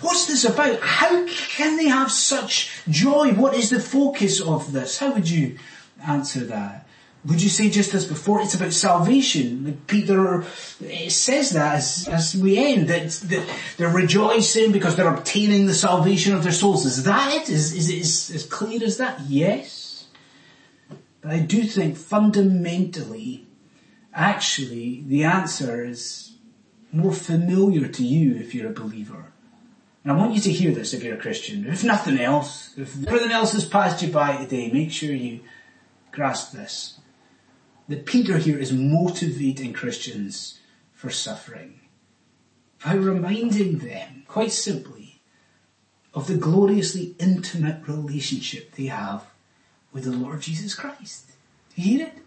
what's 0.00 0.28
this 0.28 0.46
about? 0.46 0.80
How 0.80 1.26
can 1.26 1.76
they 1.76 1.88
have 1.88 2.10
such 2.10 2.70
joy? 2.88 3.32
What 3.34 3.52
is 3.52 3.68
the 3.68 3.80
focus 3.80 4.40
of 4.40 4.72
this? 4.72 4.96
How 4.96 5.12
would 5.12 5.28
you 5.28 5.58
answer 6.06 6.40
that? 6.46 6.85
Would 7.26 7.42
you 7.42 7.48
say 7.48 7.70
just 7.70 7.92
as 7.94 8.04
before, 8.04 8.40
it's 8.40 8.54
about 8.54 8.72
salvation? 8.72 9.82
Peter 9.88 10.44
eh, 10.84 11.08
says 11.08 11.50
that 11.50 11.74
as, 11.74 12.08
as 12.08 12.36
we 12.36 12.56
end, 12.56 12.88
that, 12.88 13.10
that 13.10 13.48
they're 13.76 13.88
rejoicing 13.88 14.70
because 14.70 14.94
they're 14.94 15.12
obtaining 15.12 15.66
the 15.66 15.74
salvation 15.74 16.34
of 16.34 16.44
their 16.44 16.52
souls. 16.52 16.86
Is 16.86 17.02
that 17.04 17.34
it? 17.34 17.48
Is, 17.48 17.72
is 17.74 17.90
it 17.90 18.34
as 18.34 18.46
clear 18.46 18.84
as 18.84 18.98
that? 18.98 19.20
Yes. 19.22 20.06
But 21.20 21.32
I 21.32 21.40
do 21.40 21.64
think 21.64 21.96
fundamentally, 21.96 23.46
actually, 24.14 25.02
the 25.06 25.24
answer 25.24 25.84
is 25.84 26.36
more 26.92 27.12
familiar 27.12 27.88
to 27.88 28.04
you 28.04 28.36
if 28.36 28.54
you're 28.54 28.70
a 28.70 28.74
believer. 28.74 29.32
And 30.04 30.12
I 30.12 30.16
want 30.16 30.34
you 30.34 30.40
to 30.42 30.52
hear 30.52 30.70
this 30.72 30.94
if 30.94 31.02
you're 31.02 31.16
a 31.16 31.20
Christian. 31.20 31.66
If 31.66 31.82
nothing 31.82 32.20
else, 32.20 32.72
if 32.76 33.04
everything 33.04 33.32
else 33.32 33.52
has 33.52 33.64
passed 33.64 34.00
you 34.02 34.12
by 34.12 34.36
today, 34.36 34.70
make 34.70 34.92
sure 34.92 35.12
you 35.12 35.40
grasp 36.12 36.52
this 36.52 37.00
that 37.88 38.06
Peter 38.06 38.38
here 38.38 38.58
is 38.58 38.72
motivating 38.72 39.72
Christians 39.72 40.60
for 40.92 41.10
suffering 41.10 41.80
by 42.84 42.94
reminding 42.94 43.78
them, 43.78 44.24
quite 44.26 44.52
simply, 44.52 45.20
of 46.14 46.26
the 46.26 46.36
gloriously 46.36 47.14
intimate 47.18 47.86
relationship 47.86 48.72
they 48.72 48.86
have 48.86 49.26
with 49.92 50.04
the 50.04 50.12
Lord 50.12 50.40
Jesus 50.40 50.74
Christ. 50.74 51.32
You 51.74 51.84
hear 51.84 52.06
it? 52.06 52.18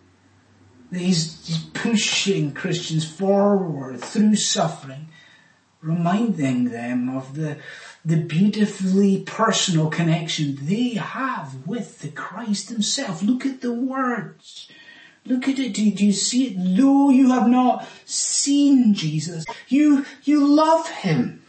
He's, 0.91 1.45
he's 1.45 1.63
pushing 1.74 2.54
Christians 2.54 3.10
forward 3.10 4.02
through 4.02 4.36
suffering, 4.36 5.10
reminding 5.82 6.65
them 6.65 7.15
of 7.15 7.36
the, 7.36 7.58
the 8.04 8.17
beautifully 8.17 9.22
personal 9.22 9.89
connection 9.89 10.58
they 10.62 10.89
have 10.89 11.67
with 11.67 12.00
the 12.00 12.10
Christ 12.10 12.69
himself. 12.69 13.22
Look 13.22 13.45
at 13.45 13.62
the 13.62 13.74
words 13.74 14.69
Look 15.29 15.47
at 15.47 15.59
it. 15.59 15.73
Do, 15.75 15.91
do 15.91 16.05
you 16.07 16.11
see 16.11 16.47
it? 16.47 16.77
Though 16.77 17.11
you 17.11 17.29
have 17.29 17.47
not 17.47 17.87
seen 18.05 18.95
Jesus, 18.95 19.45
you, 19.67 20.05
you 20.23 20.45
love 20.45 20.89
him. 20.89 21.43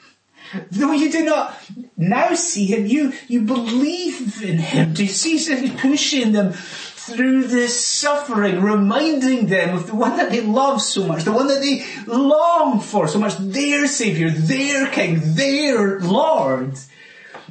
Though 0.71 0.93
you 0.93 1.11
do 1.11 1.25
not 1.25 1.57
now 1.97 2.35
see 2.35 2.67
him, 2.67 2.85
you, 2.85 3.15
you 3.27 3.43
believe 3.43 4.43
in 4.43 4.59
him. 4.59 4.93
Do 4.93 5.05
you 5.05 5.09
see 5.09 5.39
him 5.39 5.79
pushing 5.79 6.33
them 6.33 6.53
through 6.53 7.45
this 7.45 7.85
suffering, 7.85 8.61
reminding 8.61 9.47
them 9.47 9.75
of 9.75 9.87
the 9.87 9.95
one 9.95 10.17
that 10.19 10.31
they 10.31 10.43
love 10.43 10.83
so 10.83 11.07
much, 11.07 11.25
the 11.25 11.33
one 11.33 11.47
that 11.47 11.61
they 11.61 11.85
long 12.07 12.81
for 12.81 13.09
so 13.09 13.19
much, 13.19 13.37
their 13.39 13.87
Saviour, 13.87 14.31
their 14.31 14.91
King, 14.91 15.21
their 15.35 16.01
Lord. 16.01 16.75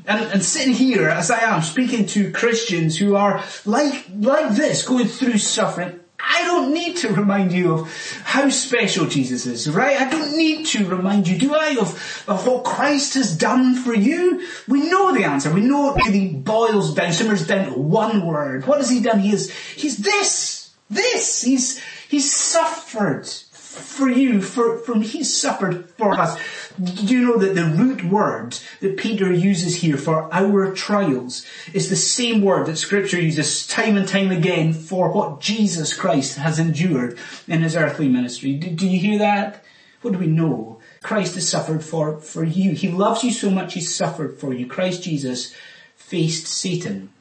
And, 0.06 0.32
and 0.32 0.44
sitting 0.44 0.74
here 0.74 1.10
as 1.10 1.30
I 1.32 1.40
am 1.40 1.62
speaking 1.62 2.06
to 2.08 2.32
Christians 2.32 2.98
who 2.98 3.16
are 3.16 3.44
like, 3.66 4.06
like 4.16 4.56
this, 4.56 4.86
going 4.86 5.08
through 5.08 5.38
suffering, 5.40 5.99
I 6.20 6.44
don't 6.44 6.74
need 6.74 6.98
to 6.98 7.14
remind 7.14 7.52
you 7.52 7.74
of 7.74 8.22
how 8.24 8.50
special 8.50 9.06
Jesus 9.06 9.46
is, 9.46 9.70
right? 9.70 10.00
I 10.00 10.10
don't 10.10 10.36
need 10.38 10.66
to 10.68 10.86
remind 10.86 11.28
you, 11.28 11.38
do 11.38 11.56
I, 11.56 11.78
of, 11.80 12.26
of 12.28 12.46
what 12.46 12.64
Christ 12.66 13.14
has 13.14 13.38
done 13.38 13.76
for 13.76 13.94
you? 13.94 14.46
We 14.68 14.90
know 14.90 15.14
the 15.14 15.24
answer. 15.24 15.52
We 15.52 15.62
know 15.62 15.96
it 15.96 16.06
really 16.06 16.34
boils 16.34 16.94
down, 16.94 17.14
simmers 17.14 17.48
down 17.48 17.72
to 17.72 17.80
one 17.80 18.26
word. 18.26 18.68
What 18.68 18.80
has 18.80 18.90
he 18.90 19.02
done? 19.02 19.20
He 19.20 19.32
is, 19.32 19.52
he's 19.52 19.98
this, 19.98 20.72
this. 20.90 21.42
He's, 21.42 21.82
he's 22.10 22.34
suffered 22.34 23.30
for 23.70 24.10
you, 24.10 24.42
for, 24.42 24.80
for 24.80 24.96
he 24.96 25.24
suffered 25.24 25.92
for 25.92 26.14
us. 26.14 26.40
Do 26.82 27.14
you 27.14 27.22
know 27.22 27.38
that 27.38 27.54
the 27.54 27.66
root 27.66 28.04
word 28.04 28.58
that 28.80 28.98
Peter 28.98 29.32
uses 29.32 29.78
here 29.78 29.96
for 29.96 30.34
our 30.34 30.74
trials 30.74 31.46
is 31.72 31.88
the 31.90 31.96
same 31.96 32.42
word 32.42 32.66
that 32.66 32.78
scripture 32.78 33.22
uses 33.22 33.68
time 33.68 33.96
and 33.96 34.08
time 34.08 34.32
again 34.32 34.74
for 34.74 35.12
what 35.12 35.40
Jesus 35.40 35.96
Christ 35.96 36.40
has 36.40 36.58
endured 36.58 37.20
in 37.48 37.62
his 37.62 37.76
earthly 37.76 38.10
ministry? 38.10 38.54
Do, 38.54 38.72
do 38.72 38.88
you 38.88 39.00
hear 39.00 39.20
that? 39.20 39.64
What 40.02 40.14
do 40.14 40.20
we 40.20 40.28
know? 40.28 40.80
Christ 41.04 41.36
has 41.36 41.48
suffered 41.48 41.84
for, 41.84 42.20
for 42.20 42.44
you. 42.44 42.72
He 42.72 42.90
loves 42.90 43.24
you 43.24 43.32
so 43.32 43.52
much 43.52 43.76
he 43.76 43.82
suffered 43.82 44.40
for 44.40 44.52
you. 44.52 44.66
Christ 44.66 45.04
Jesus 45.04 45.54
faced 45.96 46.48
Satan 46.48 47.14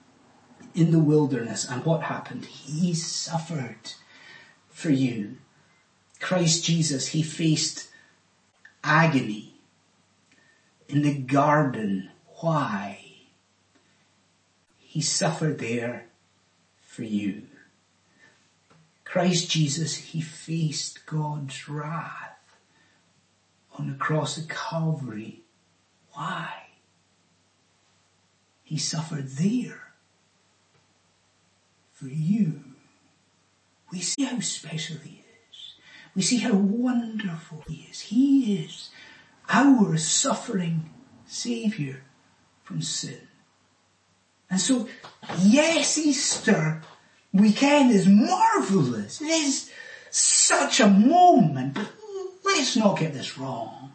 in 0.74 0.92
the 0.92 0.98
wilderness 0.98 1.68
and 1.68 1.84
what 1.84 2.04
happened? 2.04 2.46
He 2.46 2.94
suffered 2.94 3.92
for 4.70 4.90
you. 4.90 5.36
Christ 6.20 6.64
Jesus, 6.64 7.08
he 7.08 7.22
faced 7.22 7.88
agony 8.82 9.54
in 10.88 11.02
the 11.02 11.14
garden. 11.14 12.10
Why? 12.40 13.04
He 14.78 15.00
suffered 15.00 15.58
there 15.58 16.06
for 16.82 17.04
you. 17.04 17.42
Christ 19.04 19.50
Jesus, 19.50 19.96
he 19.96 20.20
faced 20.20 21.06
God's 21.06 21.68
wrath 21.68 22.38
on 23.78 23.88
the 23.88 23.96
cross 23.96 24.36
of 24.36 24.48
Calvary. 24.48 25.42
Why? 26.12 26.52
He 28.64 28.76
suffered 28.76 29.28
there 29.28 29.92
for 31.94 32.08
you. 32.08 32.64
We 33.90 34.00
see 34.00 34.24
how 34.24 34.40
special 34.40 34.96
he 34.98 35.20
is. 35.20 35.27
We 36.18 36.24
see 36.24 36.38
how 36.38 36.54
wonderful 36.54 37.62
he 37.68 37.86
is. 37.88 38.00
He 38.00 38.56
is 38.64 38.90
our 39.48 39.96
suffering 39.96 40.90
Saviour 41.28 41.98
from 42.64 42.82
sin. 42.82 43.20
And 44.50 44.60
so, 44.60 44.88
yes, 45.38 45.96
Easter 45.96 46.82
weekend 47.32 47.92
is 47.92 48.08
marvellous. 48.08 49.20
It 49.20 49.28
is 49.28 49.70
such 50.10 50.80
a 50.80 50.88
moment, 50.88 51.74
but 51.74 51.88
let's 52.44 52.74
not 52.74 52.98
get 52.98 53.14
this 53.14 53.38
wrong. 53.38 53.92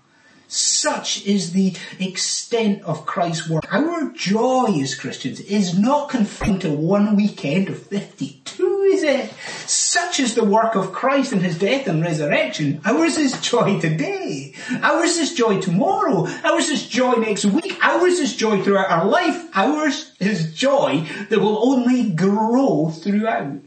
Such 0.48 1.26
is 1.26 1.52
the 1.52 1.76
extent 2.00 2.84
of 2.84 3.06
Christ's 3.06 3.50
work. 3.50 3.66
Our 3.70 4.14
joy 4.14 4.80
as 4.82 4.96
Christians 4.96 5.42
is 5.42 5.78
not 5.78 6.08
confined 6.08 6.62
to 6.62 6.72
one 6.72 7.18
weekend 7.18 7.68
of 7.68 7.84
52, 7.84 8.43
is 8.84 9.04
it? 9.04 9.32
Such 9.68 10.20
is 10.20 10.36
the 10.36 10.44
work 10.44 10.76
of 10.76 10.92
Christ 10.92 11.34
in 11.34 11.40
his 11.40 11.58
death 11.58 11.88
and 11.88 12.02
resurrection. 12.02 12.82
Ours 12.86 13.18
is 13.18 13.40
joy 13.42 13.80
today. 13.80 14.54
Ours 14.82 15.18
is 15.18 15.34
joy 15.34 15.60
tomorrow. 15.60 16.28
Ours 16.44 16.70
is 16.70 16.88
joy 16.88 17.14
next 17.14 17.46
week. 17.46 17.78
Ours 17.84 18.20
is 18.20 18.36
joy 18.36 18.62
throughout 18.62 18.92
our 18.92 19.06
life. 19.06 19.50
Ours 19.56 20.14
is 20.20 20.54
joy 20.54 21.08
that 21.30 21.40
will 21.40 21.68
only 21.68 22.10
grow 22.10 22.90
throughout 22.90 23.60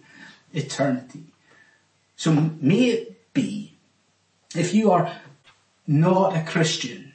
eternity. 0.53 1.25
So 2.17 2.33
may 2.61 2.85
it 2.87 3.35
be, 3.35 3.75
if 4.55 4.73
you 4.73 4.91
are 4.91 5.13
not 5.87 6.37
a 6.37 6.43
Christian 6.43 7.13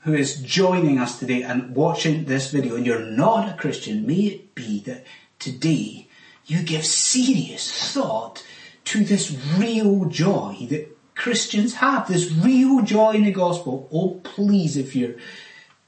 who 0.00 0.14
is 0.14 0.40
joining 0.42 0.98
us 0.98 1.18
today 1.18 1.42
and 1.42 1.74
watching 1.74 2.24
this 2.24 2.50
video 2.50 2.76
and 2.76 2.86
you're 2.86 3.00
not 3.00 3.48
a 3.48 3.56
Christian, 3.56 4.06
may 4.06 4.14
it 4.14 4.54
be 4.54 4.80
that 4.80 5.04
today 5.38 6.08
you 6.46 6.62
give 6.62 6.84
serious 6.84 7.92
thought 7.92 8.44
to 8.84 9.04
this 9.04 9.36
real 9.56 10.04
joy 10.06 10.66
that 10.70 10.96
Christians 11.14 11.74
have, 11.74 12.08
this 12.08 12.30
real 12.30 12.82
joy 12.82 13.12
in 13.12 13.24
the 13.24 13.32
gospel. 13.32 13.88
Oh 13.92 14.20
please, 14.24 14.76
if 14.76 14.94
you're 14.94 15.16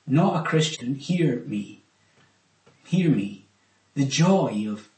not 0.06 0.40
a 0.40 0.48
Christian, 0.48 0.94
hear 0.94 1.40
me. 1.46 1.82
Hear 2.84 3.10
me. 3.10 3.46
The 3.94 4.04
joy 4.04 4.66
of 4.68 4.88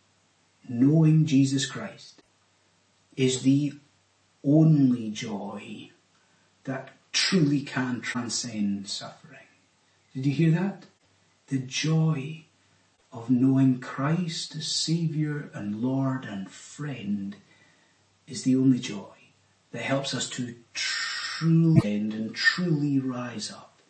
knowing 0.68 1.24
Jesus 1.24 1.66
Christ 1.66 2.22
is 3.16 3.42
the 3.42 3.74
only 4.44 5.10
joy 5.10 5.90
that 6.64 6.90
truly 7.12 7.62
can 7.62 8.00
transcend 8.00 8.88
suffering. 8.88 9.38
Did 10.14 10.26
you 10.26 10.32
hear 10.32 10.50
that? 10.52 10.84
The 11.48 11.58
joy 11.58 12.44
of 13.12 13.30
knowing 13.30 13.80
Christ 13.80 14.54
as 14.56 14.66
Saviour 14.66 15.50
and 15.54 15.82
Lord 15.82 16.24
and 16.24 16.50
friend 16.50 17.36
is 18.26 18.42
the 18.42 18.56
only 18.56 18.78
joy 18.78 19.14
that 19.72 19.82
helps 19.82 20.14
us 20.14 20.28
to 20.30 20.54
truly 20.74 21.80
end 21.84 22.12
and 22.12 22.34
truly 22.34 22.98
rise 22.98 23.50
up 23.50 23.80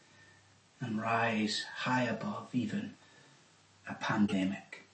and 0.81 1.01
rise 1.01 1.65
high 1.79 2.05
above 2.05 2.49
even 2.53 2.95
a 3.89 3.95
pandemic 3.95 4.85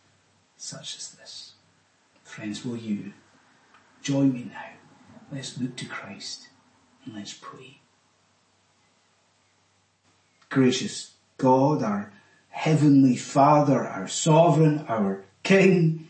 such 0.57 0.97
as 0.97 1.11
this. 1.11 1.53
Friends, 2.23 2.65
will 2.65 2.77
you 2.77 3.13
join 4.03 4.33
me 4.33 4.51
now? 4.51 4.71
Let's 5.31 5.59
look 5.59 5.77
to 5.77 5.87
Christ 5.87 6.49
and 7.05 7.15
let's 7.15 7.35
pray. 7.35 7.79
Gracious 10.49 11.13
God, 11.37 11.83
our 11.83 12.13
Heavenly 12.55 13.17
Father, 13.17 13.85
our 13.85 14.07
Sovereign, 14.07 14.87
our 14.88 15.25
King, 15.43 16.09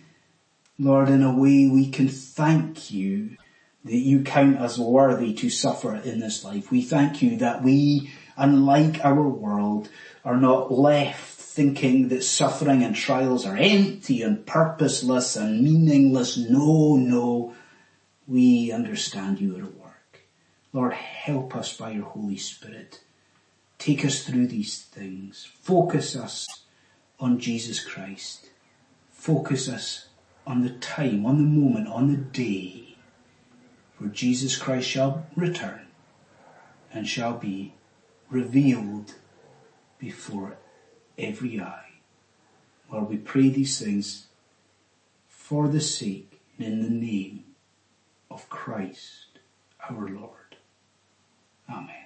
Lord, 0.78 1.08
in 1.08 1.22
a 1.22 1.34
way 1.34 1.66
we 1.66 1.90
can 1.90 2.06
thank 2.06 2.92
you 2.92 3.38
that 3.84 3.96
you 3.96 4.22
count 4.22 4.58
us 4.58 4.78
worthy 4.78 5.32
to 5.34 5.48
suffer 5.48 5.96
in 5.96 6.20
this 6.20 6.44
life. 6.44 6.70
We 6.70 6.82
thank 6.82 7.22
you 7.22 7.38
that 7.38 7.64
we, 7.64 8.12
unlike 8.36 9.02
our 9.02 9.26
world, 9.26 9.88
are 10.22 10.36
not 10.36 10.70
left 10.70 11.40
thinking 11.40 12.08
that 12.08 12.22
suffering 12.22 12.84
and 12.84 12.94
trials 12.94 13.46
are 13.46 13.56
empty 13.56 14.22
and 14.22 14.46
purposeless 14.46 15.36
and 15.36 15.62
meaningless. 15.62 16.36
No, 16.36 16.96
no. 16.96 17.54
We 18.28 18.70
understand 18.70 19.40
you 19.40 19.56
are 19.56 19.64
at 19.64 19.74
work. 19.74 20.20
Lord, 20.74 20.92
help 20.92 21.56
us 21.56 21.74
by 21.74 21.92
your 21.92 22.04
Holy 22.04 22.36
Spirit 22.36 23.00
Take 23.78 24.04
us 24.04 24.24
through 24.24 24.46
these 24.46 24.82
things. 24.82 25.48
Focus 25.60 26.16
us 26.16 26.46
on 27.20 27.38
Jesus 27.38 27.84
Christ. 27.84 28.50
Focus 29.10 29.68
us 29.68 30.08
on 30.46 30.62
the 30.62 30.70
time, 30.70 31.24
on 31.26 31.36
the 31.36 31.60
moment, 31.60 31.88
on 31.88 32.10
the 32.10 32.16
day 32.16 32.96
where 33.98 34.10
Jesus 34.10 34.56
Christ 34.56 34.88
shall 34.88 35.26
return 35.36 35.86
and 36.92 37.08
shall 37.08 37.34
be 37.34 37.74
revealed 38.30 39.14
before 39.98 40.58
every 41.16 41.60
eye. 41.60 41.92
Lord, 42.90 43.08
we 43.08 43.16
pray 43.16 43.48
these 43.48 43.78
things 43.78 44.26
for 45.28 45.68
the 45.68 45.80
sake 45.80 46.40
and 46.58 46.66
in 46.66 46.82
the 46.82 46.90
name 46.90 47.44
of 48.30 48.48
Christ 48.48 49.38
our 49.88 50.08
Lord. 50.08 50.56
Amen. 51.68 52.03